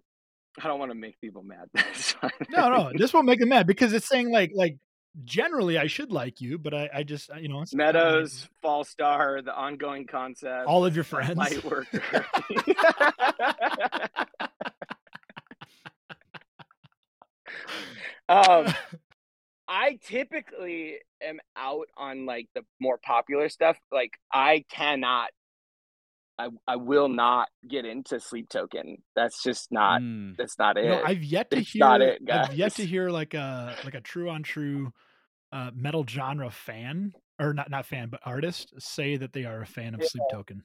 [0.62, 1.68] I don't want to make people mad.
[1.74, 2.14] That's.
[2.48, 4.76] No, no, this won't make them mad because it's saying like like
[5.24, 8.48] generally I should like you, but I I just you know it's not like- Meadows,
[8.64, 11.36] Fallstar, the ongoing concept, all of your friends.
[11.36, 12.02] light worker.
[18.28, 18.66] um,
[19.68, 23.76] I typically am out on like the more popular stuff.
[23.90, 25.30] Like I cannot,
[26.42, 28.98] I I will not get into Sleep Token.
[29.14, 30.00] That's just not.
[30.00, 30.36] Mm.
[30.36, 30.86] That's not it.
[30.86, 31.80] No, I've yet to It's hear.
[31.80, 34.92] not it, I've yet to hear like a like a true on true
[35.52, 39.66] uh, metal genre fan or not not fan but artist say that they are a
[39.66, 40.64] fan of Sleep Token.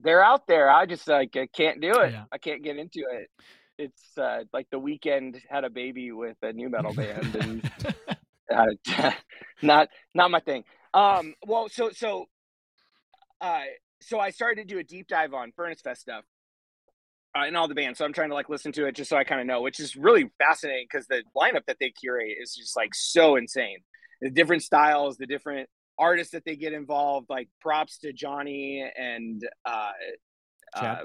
[0.00, 0.70] They're out there.
[0.70, 2.12] I just like I can't do it.
[2.12, 2.24] Yeah.
[2.32, 3.30] I can't get into it.
[3.78, 7.70] It's uh, like the Weeknd had a baby with a nu metal band, and
[8.96, 9.12] uh,
[9.62, 10.64] not not my thing.
[10.92, 12.26] Um, well, so so,
[13.40, 13.62] uh,
[14.02, 16.24] so I started to do a deep dive on Furnace Fest stuff,
[17.36, 17.98] uh, in all the bands.
[17.98, 19.80] So I'm trying to like listen to it just so I kind of know, which
[19.80, 23.78] is really fascinating because the lineup that they curate is just like so insane.
[24.20, 27.28] The different styles, the different artists that they get involved.
[27.30, 29.90] Like props to Johnny and uh,
[30.76, 30.84] Chad.
[30.84, 31.04] uh,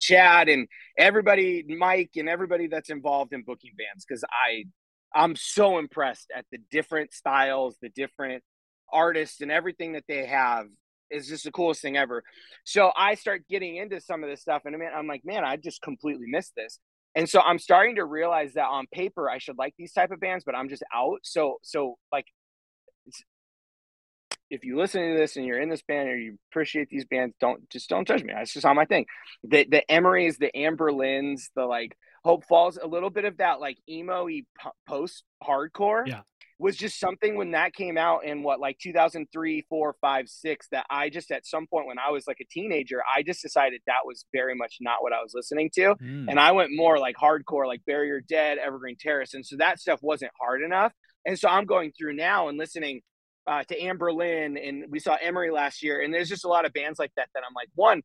[0.00, 4.64] Chad and everybody, Mike and everybody that's involved in booking bands because I
[5.14, 8.42] I'm so impressed at the different styles, the different
[8.92, 10.66] artists, and everything that they have
[11.10, 12.22] is just the coolest thing ever.
[12.64, 15.82] So I start getting into some of this stuff, and I'm like, man, I just
[15.82, 16.78] completely missed this.
[17.16, 20.20] And so I'm starting to realize that on paper I should like these type of
[20.20, 21.20] bands, but I'm just out.
[21.22, 22.26] So so like
[24.50, 27.34] if you listen to this and you're in this band or you appreciate these bands,
[27.40, 28.34] don't just don't judge me.
[28.36, 29.06] That's just not my thing.
[29.44, 34.28] The the Emerys, the Anberlins, the like Hopesfall, a little bit of that like emo
[34.86, 36.20] post hardcore Yeah.
[36.58, 40.86] Was just something when that came out in what like 2003 4 5 6 that
[40.88, 44.06] i just at some point when i was like a teenager i just decided that
[44.06, 46.26] was very much not what i was listening to Mm.
[46.30, 49.78] and i went more like hardcore like Bury Your Dead evergreen terrace and so that
[49.80, 50.92] stuff wasn't hard enough
[51.26, 53.02] and so i'm going through now and listening
[53.46, 56.72] uh, to Anberlin and we saw emery last year and there's just a lot of
[56.72, 58.00] bands like that that i'm like one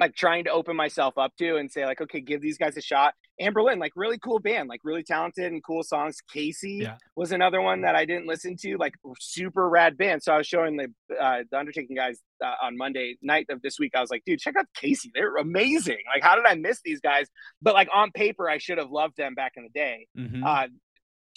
[0.00, 2.80] like trying to open myself up to and say like, okay, give these guys a
[2.82, 3.14] shot.
[3.40, 6.18] Anberlin, like really cool band, like really talented and cool songs.
[6.32, 6.96] Casey Yeah.
[7.16, 10.22] was another one that I didn't listen to, like super rad band.
[10.22, 10.86] So I was showing the
[11.20, 13.92] uh, the Undertaking guys uh, on Monday night of this week.
[13.94, 15.10] I was like, dude, check out Casey.
[15.14, 15.98] They're amazing.
[16.14, 17.26] Like, how did I miss these guys?
[17.60, 20.06] But like on paper, I should have loved them back in the day.
[20.18, 20.42] Mhm.
[20.44, 20.68] Uh,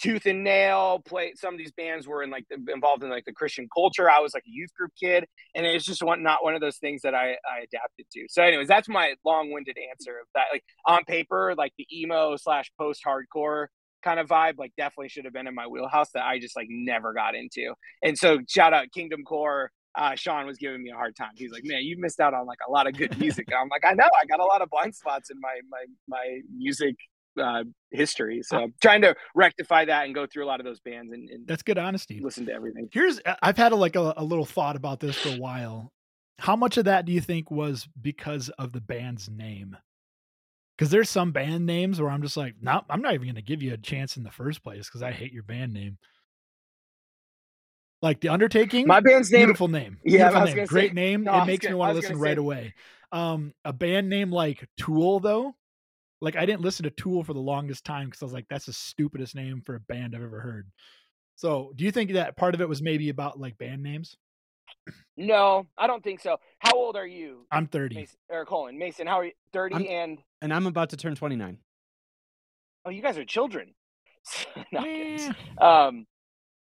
[0.00, 3.32] Tooth and Nail play some of these bands were in like involved in like the
[3.32, 4.10] Christian culture.
[4.10, 6.78] I was like a youth group kid, and it's just one not one of those
[6.78, 8.26] things that I I adapted to.
[8.30, 10.46] So, anyways, that's my long winded answer of that.
[10.52, 13.66] Like on paper, like the emo slash post hardcore
[14.02, 16.68] kind of vibe, like definitely should have been in my wheelhouse that I just like
[16.70, 17.74] never got into.
[18.02, 19.70] And so, shout out Kingdom Core.
[19.96, 21.32] Uh, Sean was giving me a hard time.
[21.34, 23.84] He's like, "Man, you missed out on like a lot of good music." I'm like,
[23.84, 24.08] "I know.
[24.20, 26.96] I got a lot of blind spots in my my my music
[27.40, 28.42] uh, history.
[28.42, 31.28] So I'm trying to rectify that and go through a lot of those bands and,
[31.28, 32.20] and That's good honesty.
[32.22, 32.88] listen to everything.
[32.92, 35.92] Here's I've had a, like a, a little thought about this for a while.
[36.38, 39.76] How much of that do you think was because of the band's name?
[40.76, 43.42] Because there's some band names where I'm just like, no, I'm not even going to
[43.42, 45.98] give you a chance in the first place because I hate your band name.
[48.02, 51.24] Like the Undertaking, My band's name- beautiful name, Yeah, beautiful name, great say- name.
[51.24, 52.74] no, it makes gonna- me want to listen gonna right say- away.
[53.12, 55.54] Um, a band name like Tool, though,
[56.20, 58.66] like I didn't listen to Tool for the longest time because I was like, that's
[58.66, 60.68] the stupidest name for a band I've ever heard.
[61.36, 64.16] So, do you think that part of it was maybe about like band names?
[65.16, 66.36] No, I don't think so.
[66.58, 67.46] How old are you?
[67.50, 67.94] I'm 30.
[67.96, 69.32] Mason, or Cullen, Mason, how are you?
[69.52, 71.58] 30 I'm- and And I'm about to turn 29.
[72.84, 73.74] oh, you guys are children.
[74.72, 76.06] No, I'm um,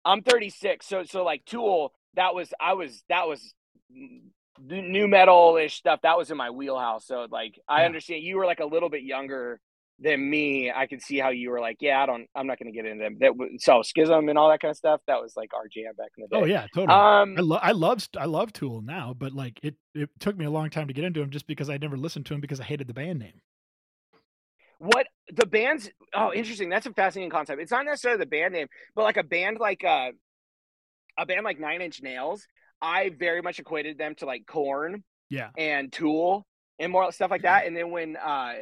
[0.04, 0.86] I'm 36.
[0.86, 3.54] So, so like Tool, that was, I was, that was
[3.94, 4.30] n-
[4.60, 6.00] nu metal ish stuff.
[6.02, 7.06] That was in my wheelhouse.
[7.06, 7.86] So, like, I Yeah.
[7.86, 9.60] understand you were like a little bit younger
[10.00, 10.70] than me.
[10.72, 12.86] I could see how you were like, yeah, I don't, I'm not going to get
[12.86, 13.18] into them.
[13.20, 15.00] That so schism and all that kind of stuff.
[15.06, 16.40] That was like our jam back in the day.
[16.40, 16.98] Oh yeah, totally.
[16.98, 20.44] Um, I love I love I love Tool now, but like it it took me
[20.44, 22.60] a long time to get into him just because I never listened to him because
[22.60, 23.40] I hated the band name.
[24.78, 28.66] what the bands oh interesting that's a fascinating concept it's not necessarily the band name
[28.94, 30.10] but like a band like uh
[31.18, 32.46] a band like nine inch nails
[32.82, 35.50] i very much equated them to like Korn Yeah.
[35.56, 36.46] and tool
[36.78, 38.54] and more stuff like that and then when uh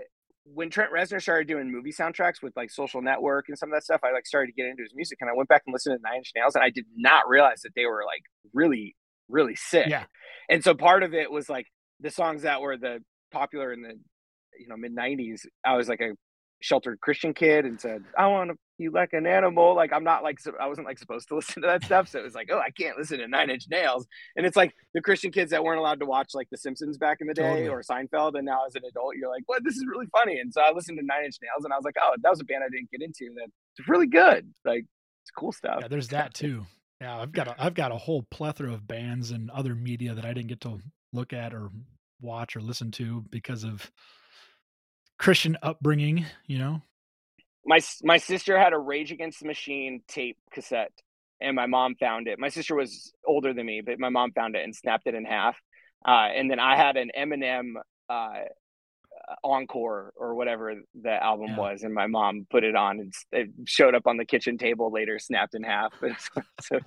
[0.45, 3.85] when Trent Reznor started doing movie soundtracks with like Social Network and some of that
[3.85, 5.97] stuff, I like started to get into his music, and I went back and listened
[5.97, 8.97] to Nine Inch Nails, and I did not realize that they were like really,
[9.29, 9.87] really sick.
[9.89, 10.05] Yeah.
[10.49, 11.67] And so part of it was like
[12.01, 12.99] the songs that were the
[13.31, 13.95] popular in the
[14.59, 15.43] you know mid '90s.
[15.65, 16.11] I was like a
[16.63, 20.23] sheltered Christian kid and said, "I want to be like an animal." Like I'm not
[20.23, 22.59] like I wasn't like supposed to listen to that stuff, so it was like, "Oh,
[22.59, 24.07] I can't listen to Nine Inch Nails."
[24.37, 27.19] And it's like the Christian kids that weren't allowed to watch like The Simpsons back
[27.21, 27.69] in the day Totally.
[27.69, 29.65] or Seinfeld, and now as an adult, you're like, "What?
[29.65, 31.85] This is really funny." And so I listened to Nine Inch Nails, and I was
[31.85, 33.35] like, "Oh, that was a band I didn't get into.
[33.37, 34.53] That's really good.
[34.65, 34.85] Like
[35.23, 36.65] it's cool stuff." Yeah, there's that too.
[37.01, 40.25] Yeah, I've got a, I've got a whole plethora of bands and other media that
[40.25, 40.79] I didn't get to
[41.13, 41.71] look at or
[42.21, 43.91] watch or listen to because of
[45.19, 46.27] Christian upbringing.
[46.47, 46.83] You know,
[47.65, 50.93] my my sister had a Rage Against the Machine tape cassette,
[51.41, 52.39] and my mom found it.
[52.39, 55.25] My sister was older than me, but my mom found it and snapped it in
[55.25, 55.57] half.
[56.07, 57.75] Uh, and then I had an Eminem
[58.09, 58.41] uh,
[59.45, 61.57] encore or whatever the album Yeah.
[61.57, 64.91] was, and my mom put it on and it showed up on the kitchen table
[64.93, 65.93] later, snapped in half.
[66.61, 66.81] so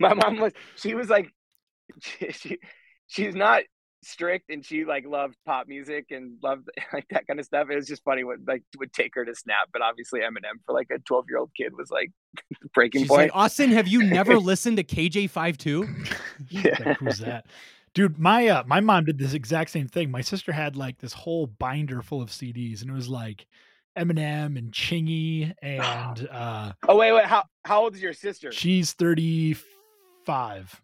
[0.00, 1.30] my mom was she was like
[2.00, 2.58] she, she
[3.06, 3.62] she's not
[4.04, 7.68] strict and she like loved pop music and loved like that kind of stuff.
[7.70, 10.74] It was just funny what like would take her to snap, but obviously Eminem for
[10.74, 12.10] like a 12 year old kid was like
[12.74, 13.22] breaking She's point.
[13.22, 16.84] like, Austin, have you never listened to KJ52?
[16.84, 17.46] Like, who's that?
[17.94, 20.10] Dude, my uh, my mom did this exact same thing.
[20.10, 23.46] My sister had like this whole binder full of CDs, and it was like
[23.96, 27.24] Eminem and Chingy, and uh, Oh wait, wait.
[27.26, 28.50] How how old is your sister?
[28.50, 29.56] she's thirty
[30.26, 30.80] five.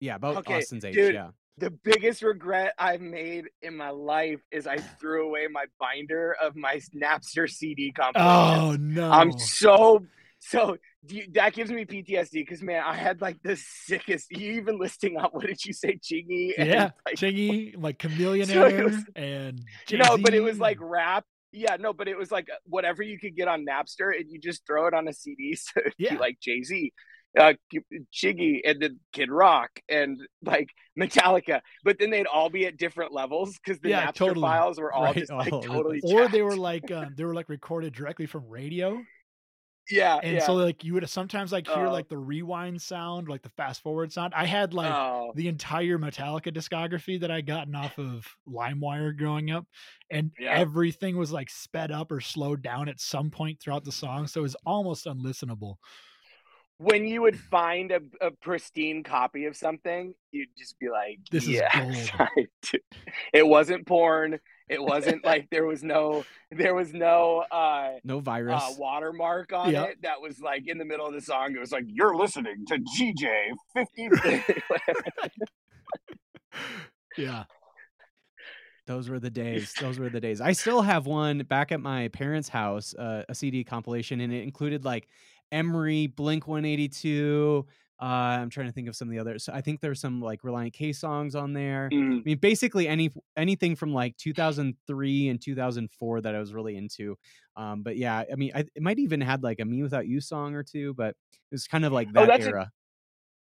[0.00, 0.94] Yeah, about Okay, Austin's age.
[0.94, 1.30] dude, Yeah.
[1.58, 6.56] The biggest regret I've made in my life is I threw away my binder of
[6.56, 8.60] my Napster CD compilations.
[8.60, 9.10] Oh no!
[9.10, 10.04] I'm so
[10.40, 10.76] so
[11.06, 14.30] do you, that gives me PTSD because man, I had like the sickest.
[14.30, 16.52] You even listing out what did you say, Chingy?
[16.58, 21.24] and, yeah, like, Chingy, like Chameleon So was- and no, but it was like rap.
[21.52, 24.66] Yeah, no, but it was like whatever you could get on Napster, and you just
[24.66, 25.54] throw it on a CD.
[25.54, 26.14] So Yeah.
[26.16, 26.92] like Jay Z,
[27.38, 27.54] uh,
[28.12, 30.68] Chingy, and then Kid Rock, and like
[30.98, 31.60] Metallica.
[31.84, 34.42] But then they'd all be at different levels because the Yeah, Napster totally.
[34.46, 36.00] files were all Right, just like all totally.
[36.04, 39.02] or they were like um, they were like recorded directly from radio,
[39.90, 40.46] yeah, and yeah.
[40.46, 41.92] so like you would sometimes like hear Oh.
[41.92, 44.32] like the rewind sound, like the fast forward sound.
[44.34, 49.50] I had like oh, the entire Metallica discography that I gotten off of LimeWire growing
[49.50, 49.66] up,
[50.10, 50.52] and Yeah.
[50.54, 54.40] everything was like sped up or slowed down at some point throughout the song, so
[54.40, 55.76] it was almost unlistenable.
[56.78, 61.46] When you would find a, a pristine copy of something, you'd just be like, This
[61.48, 61.60] is.
[63.32, 64.40] It wasn't porn.
[64.68, 68.62] It wasn't like there was no there was no uh No virus.
[68.62, 69.84] uh, watermark on Yeah.
[69.84, 71.54] it that was like in the middle of the song.
[71.54, 74.08] It was like you're listening to GJ fifty.
[77.16, 77.44] Yeah,
[78.86, 79.72] Those were the days.
[79.80, 80.40] Those were the days.
[80.40, 84.42] I still have one back at my parents' house, uh, a CD compilation, and it
[84.42, 85.08] included like
[85.54, 87.64] Emery, Blink 182.
[88.02, 89.48] Uh, I'm trying to think of some of the others.
[89.48, 91.88] I think there's some like Relient K songs on there.
[91.92, 92.18] Mm.
[92.18, 97.16] I mean, basically any anything from like 2003 and 2004 that I was really into.
[97.56, 100.20] Um, but yeah, I mean, I, it might even had like a "Me Without You"
[100.20, 102.70] song or two, but it was kind of like Oh, that that's a- era.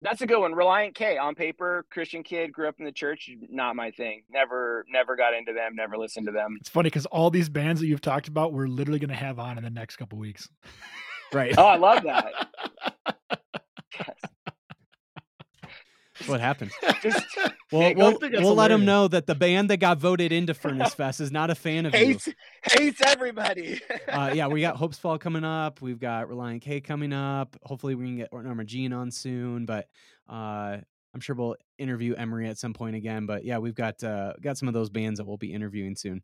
[0.01, 0.51] That's a good one.
[0.51, 3.29] Relient K on paper, Christian kid, grew up in the church.
[3.49, 4.23] Not my thing.
[4.29, 5.75] Never, never got into them.
[5.77, 6.57] Never listened to them.
[6.59, 9.39] it's funny because all these bands that you've talked about, we're literally going to have
[9.39, 10.49] on in the next couple weeks.
[11.33, 11.53] right.
[11.57, 12.33] Oh, I love that.
[16.27, 16.71] what happened?
[17.01, 17.25] Just
[17.71, 21.19] Well, we'll, we'll let them know that the band that got voted into Furnace Fest
[21.19, 21.99] is not a fan of you.
[22.05, 22.29] hates
[22.63, 23.81] hates everybody.
[24.07, 25.81] uh, yeah, we got Hopesfall coming up.
[25.81, 27.57] We've got Relient K coming up.
[27.63, 29.65] Hopefully, we can get Norma Jean on soon.
[29.65, 29.87] But
[30.29, 30.77] uh,
[31.13, 33.25] I'm sure we'll interview Emery at some point again.
[33.25, 36.21] But yeah, we've got uh, got some of those bands that we'll be interviewing soon.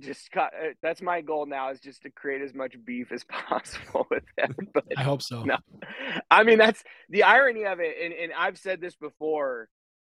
[0.00, 3.24] Just cut, uh, that's my goal now is just to create as much beef as
[3.28, 4.54] possible with them.
[4.72, 5.42] But I hope so.
[5.42, 5.56] no,
[6.30, 9.68] I mean that's the irony of it, and, and I've said this before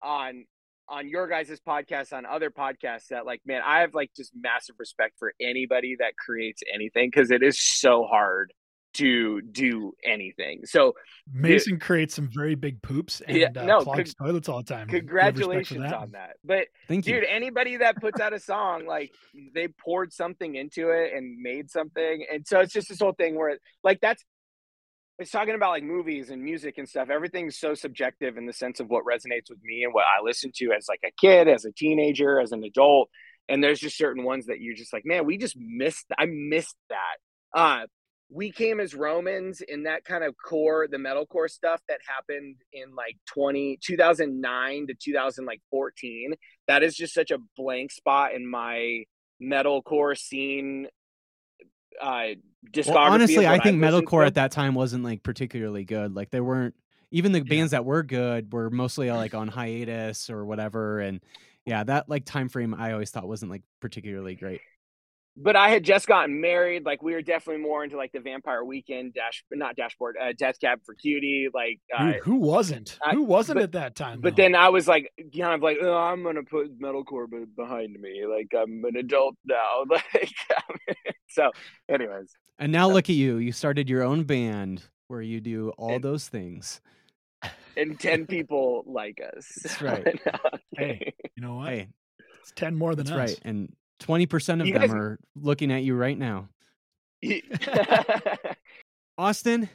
[0.01, 0.45] on
[0.89, 4.75] on your guys' podcast, on other podcasts, that like, man, I have like just massive
[4.79, 8.53] respect for anybody that creates anything because it is so hard
[8.97, 10.61] to do anything.
[10.65, 10.93] So
[11.31, 14.87] Mason creates some very big poops and Yeah, uh, no, clogs toilets all the time.
[14.91, 15.93] We have respect for congratulations that.
[15.93, 16.37] on that.
[16.43, 17.15] But Thank you.
[17.15, 19.11] dude, anybody that puts out a song, like
[19.53, 22.25] they poured something into it and made something.
[22.31, 24.23] And so it's just this whole thing where like that's
[25.19, 27.09] it's talking about like movies and music and stuff.
[27.09, 30.51] Everything's so subjective in the sense of what resonates with me and what I listen
[30.57, 33.09] to as like a kid, as a teenager, as an adult.
[33.49, 36.75] And there's just certain ones that you're just like, man, we just missed I missed
[36.89, 37.17] that.
[37.53, 37.87] Uh
[38.29, 42.93] we came as Romans in that kind of core, the metalcore stuff that happened in
[42.95, 46.33] like 20, 2009 to 2014.
[46.67, 49.03] That is just such a blank spot in my
[49.41, 50.87] metalcore scene
[52.01, 52.29] uh
[52.71, 52.87] discography.
[52.87, 56.15] Well, honestly, I think metalcore at that time wasn't like particularly good.
[56.15, 56.75] Like there weren't
[57.11, 60.99] even the bands that were good were mostly like on hiatus or whatever.
[60.99, 61.21] And
[61.65, 64.61] yeah, that like time frame I always thought wasn't like particularly great.
[65.39, 66.83] But I had just gotten married.
[66.85, 70.59] Like we were definitely more into like the Vampire Weekend dash, not dashboard, uh, Death
[70.59, 71.47] Cab for Cutie.
[71.53, 72.97] Like, uh, Dude, who wasn't?
[73.03, 74.19] I- who wasn't but- at that time?
[74.19, 74.43] but though?
[74.43, 78.25] then I was like, kind of like, oh, I'm gonna put metalcore be- behind me.
[78.25, 79.85] Like I'm an adult now.
[80.13, 80.31] Like,
[81.29, 81.51] so,
[81.89, 83.37] anyways, And now look at you.
[83.37, 86.81] You started your own band where you do all And- those things.
[87.77, 89.47] and ten people like us.
[89.61, 90.19] That's right.
[90.75, 91.69] Hey, you know what?
[91.69, 91.87] Hey,
[92.41, 93.29] it's ten more than that's us.
[93.37, 93.39] right.
[93.45, 96.49] And 20% of You them guys- are looking at you right now.
[99.17, 99.69] Austin,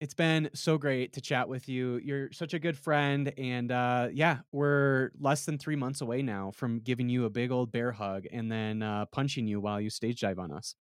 [0.00, 2.00] it's been so great to chat with you.
[2.02, 3.32] You're such a good friend.
[3.36, 7.50] And uh, yeah, we're less than three months away now from giving you a big
[7.50, 10.74] old bear hug and then uh, punching you while you stage dive on us.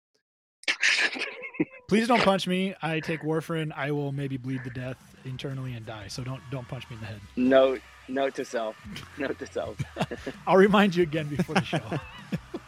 [1.88, 2.74] Please don't punch me.
[2.82, 3.70] I take warfarin.
[3.76, 6.08] I will maybe bleed to death internally and die.
[6.08, 7.20] So don't don't punch me in the head.
[7.36, 8.76] note, note to self.
[9.18, 9.76] Note to self.
[10.46, 11.80] I'll remind you again before the show.